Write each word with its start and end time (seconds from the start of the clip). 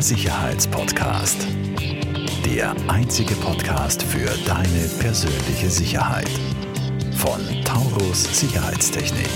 Sicherheitspodcast. 0.00 1.46
Der 2.46 2.74
einzige 2.88 3.34
Podcast 3.34 4.02
für 4.02 4.30
deine 4.46 4.88
persönliche 4.98 5.68
Sicherheit. 5.68 6.30
Von 7.12 7.38
Taurus 7.66 8.40
Sicherheitstechnik. 8.40 9.28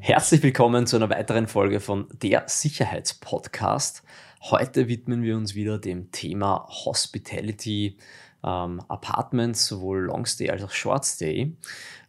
Herzlich 0.00 0.42
willkommen 0.42 0.86
zu 0.86 0.96
einer 0.96 1.08
weiteren 1.08 1.46
Folge 1.46 1.80
von 1.80 2.08
Der 2.12 2.44
Sicherheitspodcast. 2.46 4.02
Heute 4.42 4.86
widmen 4.86 5.22
wir 5.22 5.38
uns 5.38 5.54
wieder 5.54 5.78
dem 5.78 6.12
Thema 6.12 6.68
Hospitality 6.68 7.96
ähm, 8.44 8.82
Apartments, 8.88 9.66
sowohl 9.66 10.00
Longstay 10.00 10.50
als 10.50 10.62
auch 10.62 10.72
Shortstay. 10.72 11.56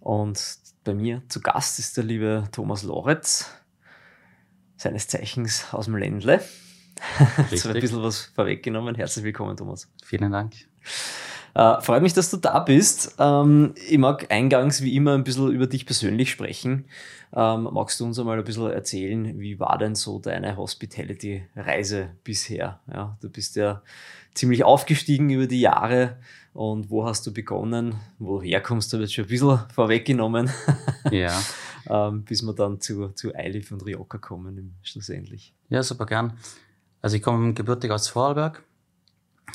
Und 0.02 0.58
bei 0.84 0.94
mir 0.94 1.22
zu 1.30 1.40
Gast 1.40 1.80
ist 1.80 1.96
der 1.96 2.04
liebe 2.04 2.44
Thomas 2.52 2.84
Loretz, 2.84 3.50
seines 4.78 5.08
Zeichens 5.08 5.66
aus 5.72 5.86
dem 5.86 5.96
Ländle. 5.96 6.42
Jetzt 7.52 7.66
habe 7.66 7.76
ein 7.76 7.82
bisschen 7.82 8.04
was 8.04 8.32
vorweggenommen. 8.36 8.96
Herzlich 8.96 9.26
willkommen, 9.26 9.58
Thomas. 9.58 9.90
Vielen 10.04 10.32
Dank. 10.32 10.54
Äh, 11.56 11.82
freut 11.82 12.02
mich, 12.02 12.14
dass 12.14 12.32
du 12.32 12.38
da 12.38 12.60
bist. 12.60 13.16
Ähm, 13.20 13.76
ich 13.88 13.98
mag 13.98 14.32
eingangs 14.32 14.82
wie 14.82 14.96
immer 14.96 15.14
ein 15.14 15.24
bisschen 15.24 15.52
über 15.52 15.68
dich 15.68 15.86
persönlich 15.86 16.32
sprechen. 16.32 16.86
Ähm, 17.36 17.70
magst 17.72 18.00
du 18.00 18.06
uns 18.06 18.18
einmal 18.18 18.38
ein 18.38 18.44
bisschen 18.44 18.72
erzählen, 18.72 19.40
wie 19.40 19.60
war 19.60 19.78
denn 19.78 19.96
so 19.96 20.20
deine 20.20 20.58
Hospitality-Reise 20.58 22.10
bisher? 22.24 22.80
Ja, 22.92 23.18
du 23.22 23.30
bist 23.30 23.56
ja 23.56 23.84
ziemlich 24.34 24.64
aufgestiegen 24.64 25.30
über 25.30 25.48
die 25.48 25.62
Jahre 25.62 26.18
und 26.54 26.90
wo 26.90 27.06
hast 27.06 27.26
du 27.26 27.34
begonnen? 27.34 27.96
Woher 28.20 28.62
kommst 28.62 28.94
du 28.94 28.98
jetzt 28.98 29.14
schon 29.14 29.26
ein 29.26 29.30
bisschen 29.30 29.60
vorweggenommen? 29.74 30.50
Ja. 31.12 31.38
ähm, 31.90 32.24
bis 32.24 32.42
wir 32.44 32.54
dann 32.54 32.80
zu, 32.80 33.10
zu 33.10 33.36
Eilif 33.36 33.72
und 33.72 33.86
Rioja 33.86 34.18
kommen 34.20 34.76
schlussendlich. 34.84 35.54
Ja, 35.68 35.84
super 35.84 36.06
gern. 36.06 36.38
Also 37.02 37.18
ich 37.18 37.22
komme 37.22 37.54
gebürtig 37.54 37.92
aus 37.92 38.08
Vorarlberg, 38.08 38.64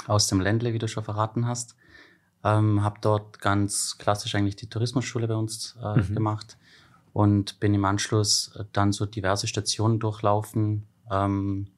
aus 0.06 0.26
dem 0.26 0.40
Ländle, 0.40 0.74
wie 0.74 0.78
du 0.78 0.86
schon 0.86 1.04
verraten 1.04 1.46
hast. 1.46 1.74
Ähm, 2.44 2.84
habe 2.84 2.98
dort 3.00 3.40
ganz 3.40 3.96
klassisch 3.96 4.34
eigentlich 4.34 4.56
die 4.56 4.68
Tourismusschule 4.68 5.26
bei 5.26 5.34
uns 5.34 5.76
äh, 5.82 6.00
mhm. 6.00 6.14
gemacht 6.14 6.58
und 7.14 7.58
bin 7.58 7.72
im 7.72 7.84
Anschluss 7.86 8.54
äh, 8.56 8.64
dann 8.72 8.92
so 8.92 9.06
diverse 9.06 9.46
Stationen 9.46 9.98
durchlaufen. 9.98 10.86
Ähm, 11.10 11.68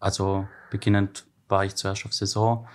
also 0.00 0.48
beginnend 0.70 1.26
war 1.48 1.64
ich 1.64 1.76
zuerst 1.76 2.04
auf 2.04 2.12
Saison 2.12 2.66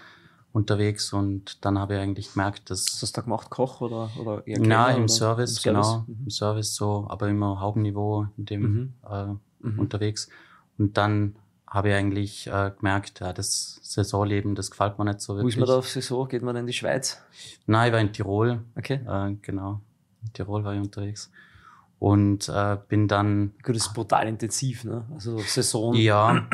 unterwegs 0.54 1.14
und 1.14 1.64
dann 1.66 1.80
habe 1.80 1.96
ich 1.96 2.00
eigentlich 2.00 2.34
gemerkt, 2.34 2.70
dass... 2.70 2.86
Was 2.86 3.02
hast 3.02 3.16
du 3.16 3.22
da 3.22 3.24
gemacht, 3.24 3.50
Koch 3.50 3.82
oder, 3.82 4.10
oder 4.20 4.46
eher 4.46 4.60
Na, 4.60 4.92
im, 4.92 5.04
oder? 5.04 5.08
Service, 5.08 5.58
Im 5.66 5.74
genau, 5.74 5.84
Service, 5.84 6.08
mhm. 6.08 6.24
im 6.24 6.30
Service 6.30 6.76
so, 6.76 7.06
aber 7.10 7.30
immer 7.30 7.60
Hauptniveau 7.60 8.28
in 8.38 8.46
dem 8.46 8.62
mhm. 8.62 8.94
Äh, 9.10 9.26
mhm. 9.68 9.80
unterwegs. 9.80 10.30
Und 10.78 10.98
dann 10.98 11.36
habe 11.68 11.90
ich 11.90 11.96
eigentlich 11.96 12.48
äh, 12.48 12.72
gemerkt, 12.78 13.22
ja, 13.22 13.32
das 13.32 13.80
Saisonleben, 13.82 14.56
das 14.56 14.72
gefällt 14.72 15.00
mir 15.00 15.06
nicht 15.06 15.22
so 15.22 15.36
wirklich. 15.36 15.56
Wo 15.56 15.60
ist 15.62 15.68
man 15.68 15.70
da 15.70 15.78
auf 15.78 15.88
Saison? 15.88 16.28
Geht 16.28 16.42
man 16.42 16.56
in 16.58 16.68
die 16.68 16.74
Schweiz? 16.74 17.22
Nein, 17.66 17.88
ich 17.88 17.94
war 17.94 18.00
in 18.02 18.12
Tirol. 18.12 18.62
Okay. 18.76 19.00
Äh, 19.08 19.36
genau. 19.42 19.80
In 20.24 20.34
Tirol 20.34 20.64
war 20.66 20.74
ich 20.74 20.82
unterwegs 20.82 21.32
und 22.02 22.50
äh, 22.50 22.78
bin 22.88 23.08
dann. 23.08 23.54
Gut, 23.62 23.76
das 23.76 23.86
ist 23.86 23.94
brutal 23.94 24.28
intensiv, 24.28 24.86
ne? 24.86 25.06
Also 25.14 25.38
Saison. 25.38 25.94
Ja, 25.94 26.48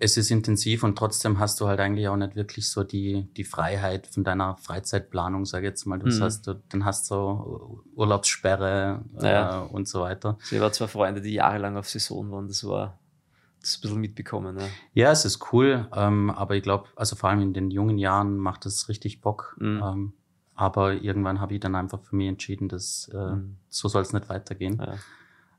es 0.00 0.16
ist 0.16 0.30
intensiv 0.30 0.84
und 0.84 0.96
trotzdem 0.96 1.38
hast 1.38 1.60
du 1.60 1.68
halt 1.68 1.80
eigentlich 1.80 2.08
auch 2.08 2.16
nicht 2.16 2.34
wirklich 2.34 2.70
so 2.70 2.82
die, 2.82 3.28
die 3.36 3.44
Freiheit 3.44 4.06
von 4.06 4.24
deiner 4.24 4.56
Freizeitplanung, 4.56 5.44
sag 5.44 5.58
ich 5.58 5.64
jetzt 5.66 5.84
mal. 5.84 5.98
Du 5.98 6.06
mhm. 6.06 6.22
hast, 6.22 6.46
du, 6.46 6.62
dann 6.70 6.86
hast 6.86 7.10
du 7.10 7.82
Urlaubssperre 7.94 9.04
äh, 9.20 9.70
und 9.70 9.86
so 9.86 10.00
weiter. 10.00 10.38
Also 10.40 10.56
ich 10.56 10.62
war 10.62 10.72
zwei 10.72 10.86
Freunde, 10.86 11.20
die 11.20 11.34
jahrelang 11.34 11.76
auf 11.76 11.90
Saison 11.90 12.30
waren, 12.30 12.48
das 12.48 12.66
war 12.66 12.98
das 13.60 13.76
ein 13.76 13.80
bisschen 13.82 14.00
mitbekommen. 14.00 14.54
Ne? 14.56 14.66
Ja, 14.94 15.10
es 15.10 15.26
ist 15.26 15.52
cool, 15.52 15.90
ähm, 15.94 16.30
aber 16.30 16.56
ich 16.56 16.62
glaube, 16.62 16.88
also 16.96 17.16
vor 17.16 17.28
allem 17.28 17.42
in 17.42 17.52
den 17.52 17.70
jungen 17.70 17.98
Jahren 17.98 18.38
macht 18.38 18.64
es 18.64 18.88
richtig 18.88 19.20
Bock. 19.20 19.58
Mhm. 19.60 19.82
Ähm, 19.84 20.12
aber 20.56 20.94
irgendwann 20.94 21.40
habe 21.40 21.54
ich 21.54 21.60
dann 21.60 21.74
einfach 21.74 22.00
für 22.00 22.16
mich 22.16 22.28
entschieden, 22.28 22.68
dass 22.68 23.08
äh, 23.12 23.34
mhm. 23.34 23.56
so 23.68 23.88
soll 23.88 24.02
es 24.02 24.12
nicht 24.14 24.28
weitergehen. 24.28 24.78
Ja. 24.78 24.94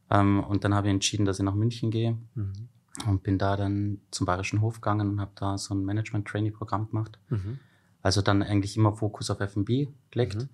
Ähm, 0.10 0.44
und 0.44 0.64
dann 0.64 0.74
habe 0.74 0.88
ich 0.88 0.94
entschieden, 0.94 1.26
dass 1.26 1.38
ich 1.38 1.46
nach 1.46 1.54
München 1.54 1.92
gehe 1.92 2.18
mhm. 2.34 2.70
und 3.08 3.22
bin 3.22 3.38
da 3.38 3.56
dann 3.56 4.02
zum 4.10 4.26
Bayerischen 4.26 4.62
Hof 4.62 4.82
gegangen 4.82 5.10
und 5.10 5.22
habe 5.22 5.32
da 5.36 5.58
so 5.58 5.76
ein 5.76 5.86
Management-Training-Programm 5.86 6.90
gemacht. 6.90 7.20
Mhm. 7.30 7.60
Also 8.02 8.22
dann 8.22 8.42
eigentlich 8.42 8.76
immer 8.76 8.94
Fokus 8.94 9.30
auf 9.30 9.40
F&B 9.40 9.88
gelegt 10.10 10.38
mhm. 10.38 10.50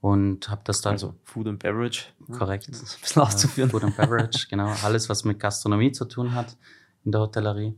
und 0.00 0.50
habe 0.50 0.62
das 0.64 0.80
dann... 0.80 0.94
Also 0.94 1.14
Food 1.22 1.46
and 1.46 1.62
Beverage. 1.62 2.06
Korrekt. 2.32 2.68
Ist 2.68 2.96
ein 2.96 3.00
bisschen 3.00 3.22
auszuführen. 3.22 3.70
Food 3.70 3.84
and 3.84 3.96
Beverage, 3.96 4.48
genau. 4.50 4.74
Alles, 4.82 5.08
was 5.08 5.24
mit 5.24 5.38
Gastronomie 5.38 5.92
zu 5.92 6.06
tun 6.06 6.34
hat 6.34 6.56
in 7.04 7.12
der 7.12 7.20
Hotellerie. 7.20 7.76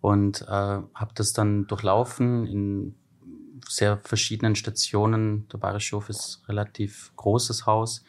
Und 0.00 0.42
äh, 0.42 0.46
habe 0.46 1.10
das 1.14 1.34
dann 1.34 1.66
durchlaufen 1.66 2.46
in 2.46 2.94
sehr 3.68 3.98
verschiedenen 3.98 4.54
Stationen. 4.54 5.48
Der 5.48 5.58
Bayerische 5.58 5.96
Hof 5.96 6.08
ist 6.08 6.42
relativ 6.48 7.12
großes 7.16 7.66
Haus. 7.66 8.04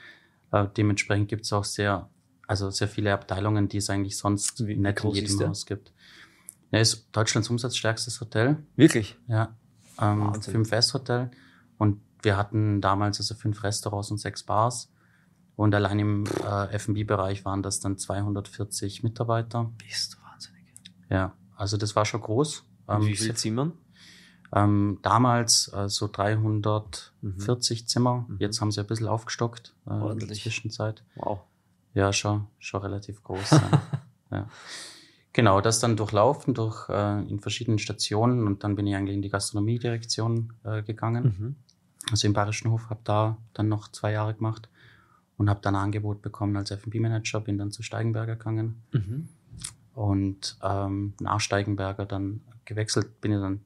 Äh, 0.51 0.67
dementsprechend 0.75 1.27
gibt 1.29 1.45
es 1.45 1.53
auch 1.53 1.63
sehr, 1.63 2.09
also 2.47 2.69
sehr 2.69 2.87
viele 2.87 3.13
Abteilungen, 3.13 3.69
die 3.69 3.77
es 3.77 3.89
eigentlich 3.89 4.17
sonst 4.17 4.65
Wie 4.65 4.75
nicht 4.75 5.03
in 5.03 5.11
jedem 5.11 5.49
Haus 5.49 5.65
gibt. 5.65 5.93
Er 6.71 6.81
ist 6.81 7.07
Deutschlands 7.11 7.49
umsatzstärkstes 7.49 8.21
Hotel. 8.21 8.57
Wirklich? 8.75 9.17
Ja. 9.27 9.55
Ähm, 9.99 10.41
fünf 10.41 10.71
S-Hotel. 10.71 11.31
Und 11.77 12.01
wir 12.21 12.37
hatten 12.37 12.81
damals 12.81 13.19
also 13.19 13.35
fünf 13.35 13.63
Restaurants 13.63 14.11
und 14.11 14.17
sechs 14.17 14.43
Bars. 14.43 14.91
Und 15.55 15.75
allein 15.75 15.99
im 15.99 16.23
äh, 16.45 16.73
F&B-Bereich 16.73 17.43
waren 17.43 17.63
das 17.63 17.79
dann 17.79 17.97
240 17.97 19.03
Mitarbeiter. 19.03 19.71
Bist 19.77 20.13
du 20.13 20.17
wahnsinnig. 20.23 20.63
Ja, 21.09 21.33
also 21.55 21.75
das 21.75 21.95
war 21.95 22.05
schon 22.05 22.21
groß. 22.21 22.63
Ähm, 22.87 23.05
wie 23.05 23.15
viele 23.15 23.33
Zimmern? 23.33 23.73
Ähm, 24.53 24.99
damals 25.01 25.71
äh, 25.73 25.89
so 25.89 26.07
340 26.07 27.11
mhm. 27.21 27.87
Zimmer. 27.87 28.25
Mhm. 28.27 28.37
Jetzt 28.39 28.61
haben 28.61 28.71
sie 28.71 28.79
ein 28.79 28.87
bisschen 28.87 29.07
aufgestockt 29.07 29.75
äh, 29.87 30.11
in 30.11 30.19
der 30.19 30.29
Zwischenzeit. 30.29 31.03
Wow. 31.15 31.41
Ja, 31.93 32.11
schon, 32.13 32.47
schon 32.57 32.81
relativ 32.81 33.23
groß. 33.23 33.51
ja. 33.51 33.81
ja. 34.31 34.47
Genau, 35.33 35.61
das 35.61 35.79
dann 35.79 35.95
durchlaufen 35.95 36.53
durch 36.53 36.89
äh, 36.89 37.21
in 37.29 37.39
verschiedenen 37.39 37.77
Stationen 37.77 38.47
und 38.47 38.63
dann 38.63 38.75
bin 38.75 38.87
ich 38.87 38.95
eigentlich 38.95 39.15
in 39.15 39.21
die 39.21 39.29
Gastronomiedirektion 39.29 40.53
äh, 40.63 40.81
gegangen. 40.81 41.23
Mhm. 41.23 41.55
Also 42.11 42.27
im 42.27 42.33
Bayerischen 42.33 42.71
Hof 42.71 42.89
habe 42.89 43.01
da 43.03 43.37
dann 43.53 43.69
noch 43.69 43.89
zwei 43.89 44.11
Jahre 44.11 44.33
gemacht 44.33 44.69
und 45.37 45.49
habe 45.49 45.59
dann 45.61 45.75
ein 45.75 45.83
Angebot 45.83 46.23
bekommen 46.23 46.57
als 46.57 46.71
F&B-Manager, 46.71 47.41
bin 47.41 47.59
dann 47.59 47.71
zu 47.71 47.83
Steigenberger 47.83 48.37
gegangen 48.37 48.81
mhm. 48.91 49.29
und 49.93 50.57
ähm, 50.63 51.13
nach 51.19 51.39
Steigenberger 51.39 52.07
dann 52.07 52.41
gewechselt, 52.65 53.21
bin 53.21 53.33
ich 53.33 53.39
dann 53.39 53.61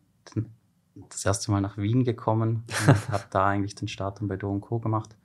das 1.10 1.26
erste 1.26 1.52
Mal 1.52 1.62
nach 1.62 1.78
Wien 1.78 2.04
gekommen 2.04 2.64
und 2.88 3.10
habe 3.12 3.26
da 3.30 3.48
eigentlich 3.48 3.76
den 3.76 3.88
Start 3.88 4.20
dann 4.20 4.28
bei 4.28 4.38
Do 4.38 4.58
Co. 4.60 4.80
gemacht. 4.80 5.16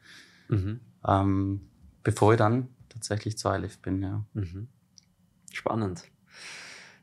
Mhm. 0.49 0.81
Ähm, 1.07 1.61
bevor 2.03 2.33
ich 2.33 2.39
dann 2.39 2.69
tatsächlich 2.89 3.39
zu 3.39 3.49
Eilif 3.49 3.79
bin, 3.79 4.03
ja. 4.03 4.25
Mhm. 4.35 4.69
Spannend. 5.53 6.05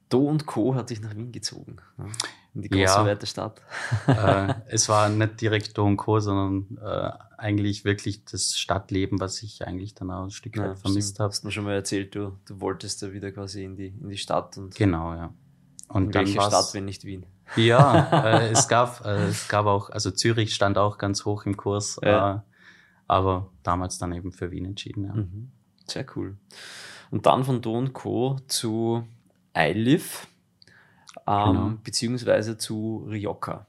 Do 0.09 0.27
und 0.27 0.45
Co. 0.45 0.75
hat 0.75 0.89
dich 0.89 1.01
nach 1.01 1.15
Wien 1.15 1.31
gezogen. 1.31 1.77
Ja, 1.97 2.05
in 2.53 2.61
die 2.61 2.69
große 2.69 2.83
ja, 2.83 3.05
weite 3.05 3.25
Stadt. 3.25 3.61
äh, 4.07 4.53
es 4.67 4.87
war 4.87 5.09
nicht 5.09 5.41
direkt 5.41 5.77
Do 5.77 5.85
und 5.85 5.97
Co., 5.97 6.19
sondern 6.19 6.77
äh, 6.77 7.11
eigentlich 7.37 7.85
wirklich 7.85 8.23
das 8.25 8.57
Stadtleben, 8.57 9.19
was 9.19 9.41
ich 9.43 9.65
eigentlich 9.67 9.93
dann 9.93 10.11
auch 10.11 10.23
ein 10.23 10.31
Stück 10.31 10.57
weit 10.57 10.65
ja, 10.65 10.75
vermisst 10.75 11.19
habe. 11.19 11.29
Hast 11.29 11.43
du 11.43 11.47
mir 11.47 11.51
schon 11.51 11.65
mal 11.65 11.73
erzählt, 11.73 12.15
du, 12.15 12.37
du 12.45 12.61
wolltest 12.61 13.01
da 13.01 13.11
wieder 13.11 13.31
quasi 13.31 13.63
in 13.63 13.75
die, 13.75 13.87
in 13.87 14.09
die 14.09 14.17
Stadt. 14.17 14.57
Und 14.57 14.75
genau, 14.75 15.13
ja. 15.13 15.33
Und 15.88 16.07
in 16.07 16.13
welche 16.13 16.41
Stadt, 16.41 16.73
wenn 16.73 16.85
nicht 16.85 17.06
Wien? 17.06 17.25
Ja, 17.56 18.23
äh, 18.40 18.50
es 18.50 18.68
gab 18.68 19.06
äh, 19.06 19.28
es 19.28 19.47
gab 19.47 19.66
auch, 19.66 19.90
also 19.90 20.12
Zürich 20.12 20.53
stand 20.56 20.78
auch 20.78 20.97
ganz 20.97 21.25
hoch 21.25 21.46
im 21.46 21.57
Kurs, 21.57 22.00
ja. 22.01 22.35
äh, 22.35 22.40
aber 23.07 23.50
damals 23.63 23.97
dann 23.97 24.12
eben 24.13 24.31
für 24.31 24.51
Wien 24.51 24.66
entschieden. 24.66 25.06
Ja. 25.06 25.13
Mhm. 25.13 25.51
Sehr 25.88 26.06
cool. 26.16 26.38
Und 27.12 27.25
dann 27.25 27.44
von 27.44 27.62
Do 27.62 27.88
Co. 27.94 28.38
zu 28.48 29.07
iLive, 29.56 30.27
ähm, 31.27 31.45
genau. 31.45 31.74
beziehungsweise 31.83 32.57
zu 32.57 33.07
Rioja. 33.09 33.65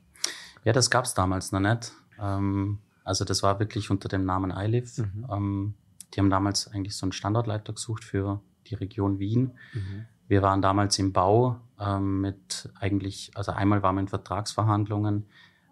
Ja, 0.64 0.73
das 0.73 0.90
gab 0.90 1.05
es 1.05 1.14
damals 1.14 1.52
noch 1.52 1.61
nicht. 1.61 1.93
Ähm, 2.19 2.79
also 3.05 3.25
das 3.25 3.43
war 3.43 3.61
wirklich 3.61 3.90
unter 3.90 4.08
dem 4.08 4.25
Namen 4.25 4.50
iLive. 4.50 5.02
Mhm. 5.02 5.26
Ähm, 5.31 5.75
die 6.12 6.20
haben 6.20 6.31
damals 6.31 6.69
eigentlich 6.69 6.96
so 6.96 7.05
einen 7.05 7.12
Standortleiter 7.12 7.73
gesucht 7.73 8.05
für 8.05 8.40
die 8.67 8.75
Region 8.75 9.19
Wien. 9.19 9.52
Mhm. 9.75 10.06
Wir 10.28 10.43
waren 10.43 10.62
damals 10.62 10.99
im 10.99 11.12
Bau 11.12 11.61
ähm, 11.81 12.20
mit 12.20 12.70
eigentlich, 12.81 13.31
also 13.34 13.52
einmal 13.52 13.82
waren 13.82 13.96
wir 13.96 14.00
in 14.02 14.08
Vertragsverhandlungen 14.08 15.26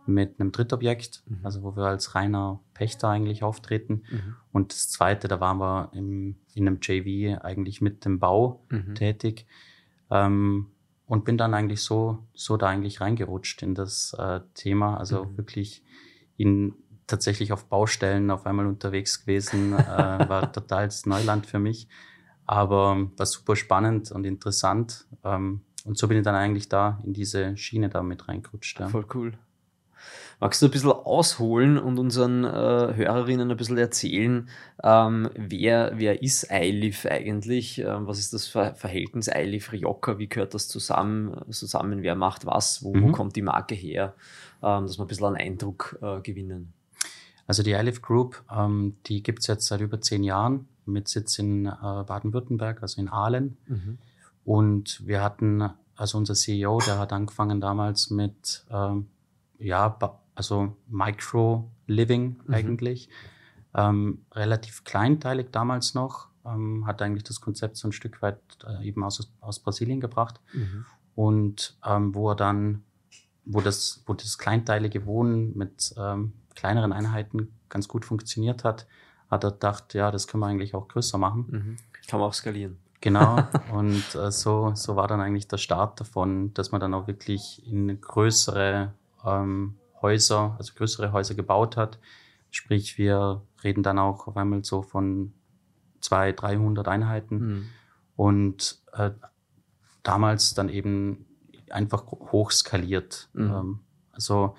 mit 0.06 0.38
einem 0.38 0.52
Drittobjekt, 0.52 1.22
mhm. 1.26 1.40
also 1.42 1.62
wo 1.62 1.76
wir 1.76 1.84
als 1.84 2.14
reiner 2.14 2.60
Pächter 2.74 3.08
eigentlich 3.08 3.42
auftreten. 3.42 4.02
Mhm. 4.10 4.36
Und 4.52 4.72
das 4.72 4.90
zweite, 4.90 5.28
da 5.28 5.40
waren 5.40 5.58
wir 5.58 5.90
im, 5.94 6.36
in 6.54 6.68
einem 6.68 6.78
JV 6.80 7.40
eigentlich 7.42 7.80
mit 7.80 8.04
dem 8.04 8.18
Bau 8.18 8.64
mhm. 8.68 8.94
tätig. 8.94 9.46
Ähm, 10.10 10.68
und 11.06 11.24
bin 11.24 11.36
dann 11.36 11.54
eigentlich 11.54 11.82
so, 11.82 12.26
so 12.32 12.56
da 12.56 12.68
eigentlich 12.68 13.00
reingerutscht 13.00 13.62
in 13.62 13.74
das 13.74 14.14
äh, 14.18 14.40
Thema. 14.54 14.96
Also 14.96 15.24
mhm. 15.24 15.36
wirklich 15.36 15.82
in, 16.36 16.74
tatsächlich 17.06 17.52
auf 17.52 17.66
Baustellen 17.66 18.30
auf 18.30 18.46
einmal 18.46 18.66
unterwegs 18.66 19.20
gewesen, 19.20 19.74
äh, 19.74 19.78
war 20.28 20.52
totales 20.52 21.06
Neuland 21.06 21.46
für 21.46 21.58
mich. 21.58 21.88
Aber 22.46 23.08
war 23.16 23.26
super 23.26 23.56
spannend 23.56 24.10
und 24.12 24.24
interessant. 24.24 25.06
Ähm, 25.24 25.60
und 25.84 25.98
so 25.98 26.08
bin 26.08 26.18
ich 26.18 26.24
dann 26.24 26.34
eigentlich 26.34 26.68
da 26.68 26.98
in 27.04 27.12
diese 27.12 27.56
Schiene 27.56 27.88
da 27.88 28.02
mit 28.02 28.28
reingerutscht. 28.28 28.80
Ja. 28.80 28.88
Voll 28.88 29.06
cool. 29.14 29.32
Magst 30.40 30.60
du 30.60 30.66
ein 30.66 30.70
bisschen 30.72 30.90
ausholen 30.90 31.78
und 31.78 31.98
unseren 31.98 32.44
äh, 32.44 32.48
Hörerinnen 32.48 33.50
ein 33.50 33.56
bisschen 33.56 33.78
erzählen, 33.78 34.48
ähm, 34.82 35.30
wer, 35.34 35.92
wer 35.94 36.22
ist 36.22 36.50
Eilif 36.50 37.06
eigentlich? 37.06 37.78
Ähm, 37.78 38.06
was 38.06 38.18
ist 38.18 38.32
das 38.32 38.46
Ver 38.46 38.74
Verhältnis 38.74 39.28
Eilif-Rioja? 39.28 40.18
Wie 40.18 40.28
gehört 40.28 40.54
das 40.54 40.68
zusammen? 40.68 41.40
zusammen? 41.50 42.02
Wer 42.02 42.16
macht 42.16 42.46
was? 42.46 42.82
Wo, 42.82 42.94
mhm. 42.94 43.02
wo 43.02 43.12
kommt 43.12 43.36
die 43.36 43.42
Marke 43.42 43.74
her? 43.74 44.14
Ähm, 44.62 44.86
dass 44.86 44.98
wir 44.98 45.04
ein 45.04 45.08
bisschen 45.08 45.26
einen 45.26 45.36
Eindruck 45.36 45.98
äh, 46.02 46.20
gewinnen. 46.20 46.72
Also 47.46 47.62
die 47.62 47.74
Eilif 47.74 48.02
Group, 48.02 48.42
ähm, 48.54 48.96
die 49.06 49.22
gibt 49.22 49.40
es 49.40 49.46
jetzt 49.46 49.66
seit 49.66 49.80
über 49.80 50.00
zehn 50.00 50.24
Jahren 50.24 50.66
mit 50.86 51.08
Sitz 51.08 51.38
in 51.38 51.66
äh, 51.66 51.70
Baden-Württemberg, 51.70 52.82
also 52.82 53.00
in 53.00 53.08
Aalen. 53.08 53.56
Mhm. 53.66 53.98
Und 54.44 55.06
wir 55.06 55.22
hatten, 55.22 55.70
also 55.96 56.18
unser 56.18 56.34
CEO, 56.34 56.80
der 56.80 56.98
hat 56.98 57.12
angefangen 57.12 57.60
damals 57.60 58.10
mit, 58.10 58.64
ähm, 58.70 59.06
ja, 59.58 59.96
also 60.34 60.76
Micro-Living 60.88 62.40
mhm. 62.46 62.54
eigentlich. 62.54 63.08
Ähm, 63.74 64.24
relativ 64.32 64.84
kleinteilig 64.84 65.48
damals 65.50 65.94
noch, 65.94 66.28
ähm, 66.44 66.86
hat 66.86 67.02
eigentlich 67.02 67.24
das 67.24 67.40
Konzept 67.40 67.76
so 67.76 67.88
ein 67.88 67.92
Stück 67.92 68.22
weit 68.22 68.38
äh, 68.66 68.86
eben 68.86 69.02
aus, 69.02 69.32
aus 69.40 69.58
Brasilien 69.60 70.00
gebracht. 70.00 70.40
Mhm. 70.52 70.84
Und 71.14 71.76
ähm, 71.84 72.14
wo 72.14 72.30
er 72.30 72.36
dann, 72.36 72.84
wo 73.44 73.60
das, 73.60 74.02
wo 74.06 74.14
das 74.14 74.38
kleinteilige 74.38 75.06
Wohnen 75.06 75.56
mit 75.56 75.94
ähm, 75.96 76.32
kleineren 76.54 76.92
Einheiten 76.92 77.52
ganz 77.68 77.88
gut 77.88 78.04
funktioniert 78.04 78.64
hat, 78.64 78.86
hat 79.30 79.44
er 79.44 79.52
gedacht, 79.52 79.94
ja, 79.94 80.10
das 80.10 80.26
können 80.26 80.42
wir 80.42 80.46
eigentlich 80.46 80.74
auch 80.74 80.88
größer 80.88 81.18
machen. 81.18 81.46
Mhm. 81.48 81.76
Kann 82.08 82.20
man 82.20 82.28
auch 82.28 82.34
skalieren. 82.34 82.78
Genau. 83.00 83.36
Und 83.72 84.14
äh, 84.14 84.30
so, 84.30 84.72
so 84.74 84.96
war 84.96 85.08
dann 85.08 85.20
eigentlich 85.20 85.48
der 85.48 85.58
Start 85.58 86.00
davon, 86.00 86.54
dass 86.54 86.72
man 86.72 86.80
dann 86.80 86.94
auch 86.94 87.06
wirklich 87.06 87.66
in 87.66 88.00
größere 88.00 88.92
ähm, 89.24 89.76
Häuser, 90.00 90.54
also 90.58 90.74
größere 90.74 91.12
Häuser 91.12 91.34
gebaut 91.34 91.76
hat. 91.76 91.98
Sprich, 92.50 92.98
wir 92.98 93.42
reden 93.62 93.82
dann 93.82 93.98
auch 93.98 94.26
auf 94.26 94.36
einmal 94.36 94.64
so 94.64 94.82
von 94.82 95.32
200, 96.00 96.42
300 96.42 96.88
Einheiten. 96.88 97.36
Mhm. 97.36 97.66
Und 98.16 98.78
äh, 98.92 99.10
damals 100.02 100.54
dann 100.54 100.68
eben 100.68 101.26
einfach 101.70 102.06
hochskaliert. 102.06 103.28
Mhm. 103.32 103.50
Ähm, 103.50 103.80
also, 104.12 104.54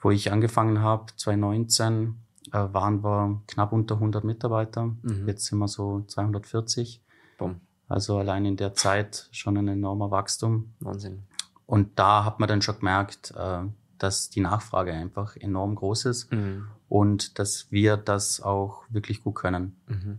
wo 0.00 0.10
ich 0.10 0.32
angefangen 0.32 0.80
habe, 0.80 1.06
2019, 1.16 2.08
äh, 2.08 2.29
waren 2.58 3.02
wir 3.02 3.40
knapp 3.46 3.72
unter 3.72 3.96
100 3.96 4.24
Mitarbeiter. 4.24 4.86
Mhm. 5.02 5.26
Jetzt 5.26 5.46
sind 5.46 5.58
wir 5.58 5.68
so 5.68 6.02
240. 6.06 7.02
Boom. 7.38 7.60
Also 7.88 8.18
allein 8.18 8.44
in 8.44 8.56
der 8.56 8.74
Zeit 8.74 9.28
schon 9.32 9.56
ein 9.56 9.68
enormer 9.68 10.10
Wachstum. 10.10 10.72
Wahnsinn. 10.80 11.24
Und 11.66 11.98
da 11.98 12.24
hat 12.24 12.40
man 12.40 12.48
dann 12.48 12.62
schon 12.62 12.78
gemerkt, 12.78 13.32
äh, 13.36 13.62
dass 13.98 14.30
die 14.30 14.40
Nachfrage 14.40 14.92
einfach 14.92 15.36
enorm 15.36 15.74
groß 15.74 16.06
ist 16.06 16.32
mhm. 16.32 16.66
und 16.88 17.38
dass 17.38 17.70
wir 17.70 17.96
das 17.96 18.40
auch 18.40 18.84
wirklich 18.88 19.22
gut 19.22 19.36
können. 19.36 19.76
Mhm. 19.86 20.18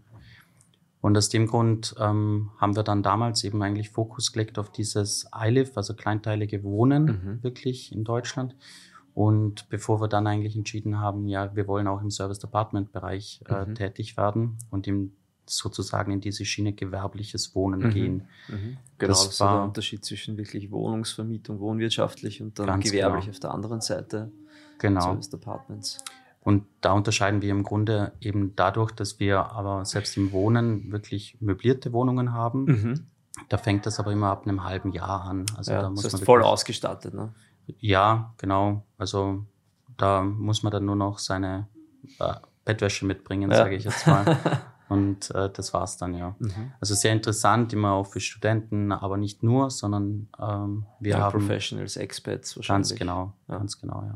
Und 1.02 1.18
aus 1.18 1.30
dem 1.30 1.48
Grund 1.48 1.96
ähm, 2.00 2.52
haben 2.58 2.76
wir 2.76 2.84
dann 2.84 3.02
damals 3.02 3.44
eben 3.44 3.62
eigentlich 3.64 3.90
Fokus 3.90 4.32
gelegt 4.32 4.60
auf 4.60 4.72
dieses 4.72 5.28
iLive, 5.36 5.72
also 5.76 5.96
kleinteilige 5.96 6.64
Wohnen, 6.64 7.06
mhm. 7.06 7.44
wirklich 7.44 7.92
in 7.92 8.04
Deutschland. 8.04 8.56
Und 9.14 9.68
bevor 9.70 10.02
wir 10.02 10.08
dann 10.08 10.26
eigentlich 10.28 10.56
entschieden 10.56 11.00
haben, 11.00 11.28
ja, 11.28 11.56
wir 11.56 11.68
wollen 11.68 11.88
auch 11.88 12.02
im 12.02 12.12
Service 12.12 12.40
Department 12.40 12.92
Bereich 12.92 13.42
äh, 13.48 13.66
mhm. 13.66 13.76
tätig 13.76 14.18
werden 14.18 14.58
und 14.70 14.88
im 14.88 15.14
sozusagen 15.46 16.12
in 16.12 16.22
diese 16.22 16.46
Schiene 16.46 16.74
gewerbliches 16.74 17.56
Wohnen 17.56 17.82
mhm. 17.82 17.90
gehen. 17.90 18.28
Mhm. 18.48 18.78
Genau, 18.98 19.10
das, 19.10 19.28
das 19.28 19.40
war 19.40 19.56
der 19.56 19.64
Unterschied 19.66 20.06
zwischen 20.06 20.38
wirklich 20.38 20.72
Wohnungsvermietung, 20.72 21.60
wohnwirtschaftlich 21.60 22.42
und 22.42 22.58
dann 22.60 22.80
gewerblich 22.80 23.26
genau. 23.26 23.36
auf 23.36 23.40
der 23.40 23.52
anderen 23.52 23.82
Seite. 23.82 24.32
Genau. 24.80 25.02
Service 25.02 25.30
Departments. 25.30 26.04
Und 26.40 26.66
da 26.82 26.94
unterscheiden 26.94 27.42
wir 27.42 27.52
im 27.52 27.64
Grunde 27.64 28.14
eben 28.20 28.56
dadurch, 28.56 28.92
dass 28.92 29.20
wir 29.20 29.52
aber 29.52 29.86
selbst 29.86 30.18
im 30.18 30.32
Wohnen 30.32 30.92
wirklich 30.92 31.38
möblierte 31.40 31.94
Wohnungen 31.94 32.34
haben. 32.34 32.66
Mhm. 32.66 33.06
Da 33.48 33.58
fängt 33.58 33.86
das 33.86 34.00
aber 34.00 34.12
immer 34.12 34.32
ab 34.32 34.48
einem 34.48 34.64
halben 34.64 34.92
Jahr 34.92 35.24
an. 35.24 35.46
Also 35.56 35.72
ja, 35.72 35.82
da 35.82 35.90
muss 35.90 36.04
das 36.04 36.14
heißt 36.14 36.22
man 36.22 36.26
voll 36.26 36.44
ausgestattet, 36.44 37.14
ne? 37.14 37.34
Ja, 37.68 38.34
genau. 38.38 38.84
Also 38.98 39.46
da 39.98 40.24
muss 40.24 40.64
man 40.64 40.72
dann 40.72 40.86
nur 40.86 40.96
noch 40.96 41.20
seine 41.20 41.68
äh, 42.20 42.34
Bettwäsche 42.66 43.06
mitbringen, 43.06 43.52
ja. 43.52 43.58
sage 43.58 43.76
ich 43.76 43.84
jetzt 43.84 44.08
mal. 44.08 44.38
Und 44.90 45.32
äh, 45.32 45.50
das 45.50 45.74
war's 45.74 45.96
dann, 45.96 46.14
ja. 46.16 46.36
Mhm. 46.40 46.74
Also 46.82 46.96
sehr 46.96 47.14
interessant, 47.14 47.72
immer 47.72 47.94
auch 47.94 48.08
für 48.08 48.20
Studenten, 48.20 48.92
aber 48.92 49.16
nicht 49.16 49.42
nur, 49.42 49.70
sondern 49.70 50.28
ähm, 50.38 50.86
wir 51.00 51.12
ja, 51.12 51.20
haben. 51.20 51.40
Professionals, 51.40 51.96
Experts 51.96 52.58
wahrscheinlich. 52.58 52.90
Ganz 52.90 53.00
genau, 53.00 53.34
ja. 53.48 53.58
ganz 53.58 53.80
genau, 53.80 54.04
ja. 54.04 54.16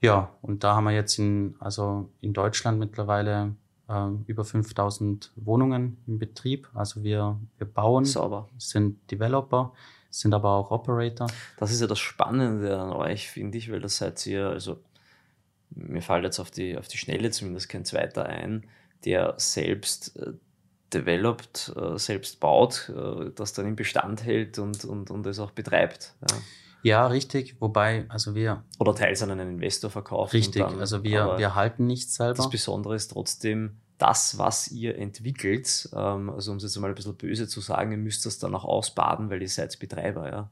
Ja, 0.00 0.30
und 0.42 0.62
da 0.62 0.76
haben 0.76 0.84
wir 0.84 0.92
jetzt 0.92 1.18
in, 1.18 1.56
also 1.58 2.08
in 2.20 2.34
Deutschland 2.34 2.78
mittlerweile 2.78 3.56
äh, 3.88 4.10
über 4.26 4.44
5000 4.44 5.32
Wohnungen 5.34 5.98
im 6.06 6.20
Betrieb. 6.20 6.68
Also 6.74 7.02
wir, 7.02 7.36
wir 7.56 7.66
bauen, 7.66 8.04
Sauber. 8.04 8.48
sind 8.58 9.10
Developer, 9.10 9.72
sind 10.20 10.34
aber 10.34 10.50
auch 10.50 10.70
Operator. 10.70 11.28
Das 11.58 11.70
ist 11.70 11.80
ja 11.80 11.86
das 11.86 11.98
Spannende 11.98 12.78
an 12.78 12.92
euch, 12.92 13.28
finde 13.28 13.58
ich, 13.58 13.70
weil 13.70 13.80
das 13.80 13.98
seid 13.98 14.24
ihr, 14.26 14.48
also 14.48 14.80
mir 15.70 16.02
fällt 16.02 16.24
jetzt 16.24 16.38
auf 16.38 16.50
die, 16.50 16.76
auf 16.76 16.88
die 16.88 16.98
Schnelle 16.98 17.30
zumindest 17.30 17.68
kein 17.68 17.84
zweiter 17.84 18.26
ein, 18.26 18.66
der 19.04 19.34
selbst 19.36 20.16
äh, 20.16 20.32
developt, 20.92 21.72
äh, 21.76 21.98
selbst 21.98 22.40
baut, 22.40 22.92
äh, 22.94 23.30
das 23.34 23.52
dann 23.52 23.66
im 23.66 23.76
Bestand 23.76 24.24
hält 24.24 24.58
und, 24.58 24.84
und, 24.84 25.10
und 25.10 25.26
es 25.26 25.38
auch 25.38 25.50
betreibt. 25.50 26.14
Ja. 26.28 26.36
Ja, 26.82 27.06
richtig. 27.08 27.56
Wobei, 27.60 28.06
also 28.08 28.34
wir. 28.34 28.62
Oder 28.78 28.94
teils 28.94 29.22
an 29.22 29.32
einen 29.32 29.54
Investor 29.54 29.90
verkaufen. 29.90 30.36
Richtig. 30.36 30.62
Dann, 30.62 30.78
also 30.78 31.02
wir, 31.02 31.36
wir 31.36 31.54
halten 31.54 31.86
nichts 31.86 32.14
selber. 32.14 32.34
Das 32.34 32.50
Besondere 32.50 32.94
ist 32.94 33.08
trotzdem, 33.08 33.78
das, 33.98 34.38
was 34.38 34.68
ihr 34.68 34.96
entwickelt, 34.96 35.88
ähm, 35.92 36.30
also 36.30 36.52
um 36.52 36.58
es 36.58 36.62
jetzt 36.62 36.78
mal 36.78 36.88
ein 36.88 36.94
bisschen 36.94 37.16
böse 37.16 37.48
zu 37.48 37.60
sagen, 37.60 37.90
ihr 37.90 37.98
müsst 37.98 38.24
das 38.26 38.38
dann 38.38 38.54
auch 38.54 38.64
ausbaden, 38.64 39.28
weil 39.28 39.42
ihr 39.42 39.48
seid 39.48 39.76
Betreiber, 39.78 40.30
ja. 40.30 40.50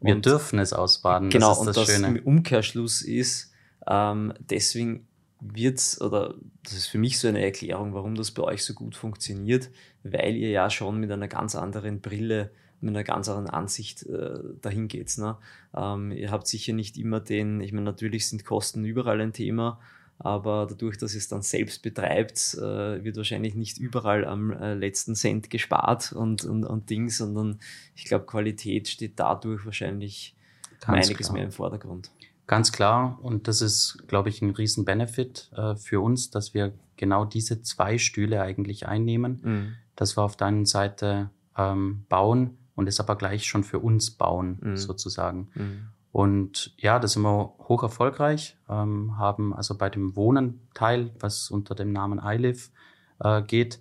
Wir 0.00 0.16
dürfen 0.16 0.58
es 0.58 0.72
ausbaden. 0.72 1.30
Genau, 1.30 1.50
das 1.50 1.58
und 1.58 1.66
das, 1.68 1.76
das 1.76 1.86
Schöne. 1.86 2.08
im 2.08 2.26
Umkehrschluss 2.26 3.02
ist, 3.02 3.52
ähm, 3.86 4.34
deswegen 4.40 5.06
wird 5.40 5.80
oder 6.00 6.34
das 6.64 6.72
ist 6.72 6.86
für 6.88 6.98
mich 6.98 7.18
so 7.20 7.28
eine 7.28 7.42
Erklärung, 7.42 7.94
warum 7.94 8.16
das 8.16 8.32
bei 8.32 8.42
euch 8.42 8.64
so 8.64 8.74
gut 8.74 8.96
funktioniert, 8.96 9.70
weil 10.02 10.34
ihr 10.34 10.50
ja 10.50 10.68
schon 10.68 10.98
mit 10.98 11.12
einer 11.12 11.28
ganz 11.28 11.54
anderen 11.54 12.00
Brille, 12.00 12.50
mit 12.80 12.90
einer 12.90 13.04
ganz 13.04 13.28
anderen 13.28 13.48
Ansicht 13.48 14.04
äh, 14.06 14.40
dahin 14.60 14.88
geht. 14.88 15.16
Ne? 15.18 15.36
Ähm, 15.76 16.10
ihr 16.10 16.32
habt 16.32 16.48
sicher 16.48 16.72
nicht 16.72 16.98
immer 16.98 17.20
den, 17.20 17.60
ich 17.60 17.72
meine, 17.72 17.84
natürlich 17.84 18.28
sind 18.28 18.44
Kosten 18.44 18.84
überall 18.84 19.20
ein 19.20 19.32
Thema, 19.32 19.78
aber 20.18 20.66
dadurch, 20.68 20.98
dass 20.98 21.14
es 21.14 21.28
dann 21.28 21.42
selbst 21.42 21.82
betreibt, 21.82 22.54
äh, 22.54 23.04
wird 23.04 23.16
wahrscheinlich 23.16 23.54
nicht 23.54 23.78
überall 23.78 24.24
am 24.24 24.50
äh, 24.50 24.74
letzten 24.74 25.14
Cent 25.14 25.48
gespart 25.48 26.12
und, 26.12 26.44
und, 26.44 26.64
und 26.64 26.90
Ding, 26.90 27.08
sondern 27.08 27.60
ich 27.94 28.04
glaube, 28.04 28.26
Qualität 28.26 28.88
steht 28.88 29.18
dadurch 29.18 29.64
wahrscheinlich 29.64 30.34
Ganz 30.80 31.06
einiges 31.06 31.28
klar. 31.28 31.34
mehr 31.34 31.44
im 31.44 31.52
Vordergrund. 31.52 32.10
Ganz 32.48 32.72
klar. 32.72 33.18
Und 33.22 33.46
das 33.46 33.60
ist, 33.60 34.04
glaube 34.08 34.30
ich, 34.30 34.42
ein 34.42 34.50
riesen 34.50 34.84
Benefit 34.84 35.50
äh, 35.54 35.76
für 35.76 36.00
uns, 36.00 36.30
dass 36.30 36.54
wir 36.54 36.72
genau 36.96 37.24
diese 37.24 37.62
zwei 37.62 37.98
Stühle 37.98 38.42
eigentlich 38.42 38.88
einnehmen, 38.88 39.40
mhm. 39.42 39.74
dass 39.94 40.16
wir 40.16 40.22
auf 40.22 40.36
der 40.36 40.48
einen 40.48 40.66
Seite 40.66 41.30
ähm, 41.56 42.04
bauen 42.08 42.56
und 42.74 42.88
es 42.88 43.00
aber 43.00 43.16
gleich 43.16 43.44
schon 43.44 43.64
für 43.64 43.78
uns 43.78 44.10
bauen, 44.10 44.58
mhm. 44.60 44.76
sozusagen. 44.76 45.48
Mhm. 45.54 45.88
Und 46.10 46.74
ja, 46.78 46.98
da 46.98 47.06
sind 47.06 47.22
wir 47.22 47.54
hoch 47.68 47.82
erfolgreich, 47.82 48.56
ähm, 48.68 49.18
haben 49.18 49.54
also 49.54 49.76
bei 49.76 49.90
dem 49.90 50.16
Wohnen-Teil, 50.16 51.12
was 51.20 51.50
unter 51.50 51.74
dem 51.74 51.92
Namen 51.92 52.20
iLive 52.22 52.70
äh, 53.20 53.42
geht, 53.42 53.80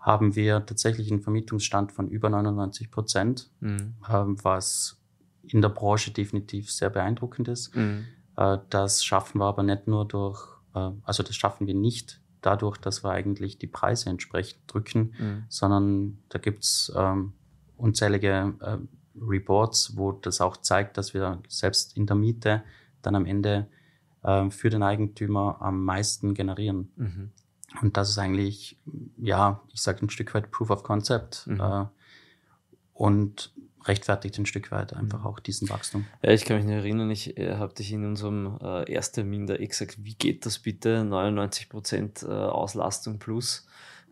haben 0.00 0.36
wir 0.36 0.64
tatsächlich 0.64 1.10
einen 1.10 1.20
Vermietungsstand 1.20 1.92
von 1.92 2.08
über 2.08 2.30
99 2.30 2.90
Prozent, 2.90 3.50
mhm. 3.60 3.94
ähm, 4.08 4.36
was 4.42 5.00
in 5.42 5.62
der 5.62 5.68
Branche 5.68 6.12
definitiv 6.12 6.70
sehr 6.70 6.90
beeindruckend 6.90 7.48
ist. 7.48 7.74
Mhm. 7.74 8.06
Äh, 8.36 8.58
das 8.70 9.04
schaffen 9.04 9.40
wir 9.40 9.46
aber 9.46 9.62
nicht 9.62 9.86
nur 9.86 10.06
durch, 10.06 10.46
äh, 10.74 10.90
also 11.02 11.22
das 11.22 11.34
schaffen 11.34 11.66
wir 11.66 11.74
nicht 11.74 12.20
dadurch, 12.40 12.78
dass 12.78 13.02
wir 13.02 13.10
eigentlich 13.10 13.58
die 13.58 13.66
Preise 13.66 14.08
entsprechend 14.08 14.60
drücken, 14.68 15.14
mhm. 15.18 15.44
sondern 15.48 16.18
da 16.28 16.38
gibt's 16.38 16.92
ähm, 16.96 17.32
unzählige 17.76 18.54
äh, 18.60 18.78
Reports, 19.20 19.96
wo 19.96 20.12
das 20.12 20.40
auch 20.40 20.56
zeigt, 20.56 20.96
dass 20.98 21.14
wir 21.14 21.42
selbst 21.48 21.96
in 21.96 22.06
der 22.06 22.16
Miete 22.16 22.62
dann 23.02 23.14
am 23.14 23.26
Ende 23.26 23.68
äh, 24.22 24.50
für 24.50 24.70
den 24.70 24.82
Eigentümer 24.82 25.58
am 25.60 25.84
meisten 25.84 26.34
generieren. 26.34 26.92
Mhm. 26.96 27.30
Und 27.82 27.96
das 27.96 28.10
ist 28.10 28.18
eigentlich, 28.18 28.78
ja, 29.18 29.62
ich 29.72 29.82
sage 29.82 30.04
ein 30.04 30.10
Stück 30.10 30.34
weit 30.34 30.50
Proof 30.50 30.70
of 30.70 30.82
Concept. 30.82 31.46
Mhm. 31.46 31.60
Äh, 31.60 31.84
und 32.96 33.52
rechtfertigt 33.84 34.38
ein 34.38 34.46
Stück 34.46 34.72
weit 34.72 34.94
einfach 34.94 35.20
mhm. 35.20 35.26
auch 35.26 35.38
diesen 35.38 35.68
Wachstum. 35.68 36.06
Ja, 36.22 36.32
ich 36.32 36.44
kann 36.44 36.56
mich 36.56 36.66
nicht 36.66 36.74
erinnern, 36.74 37.10
ich 37.10 37.36
äh, 37.36 37.56
habe 37.56 37.74
dich 37.74 37.92
in 37.92 38.04
unserem 38.04 38.58
äh, 38.60 38.90
Ersttermin 38.90 39.46
da 39.46 39.54
eh 39.54 39.66
gesagt, 39.66 40.04
wie 40.04 40.14
geht 40.14 40.46
das 40.46 40.58
bitte? 40.58 41.02
99% 41.02 42.26
äh, 42.26 42.30
Auslastung 42.30 43.18
plus. 43.18 43.66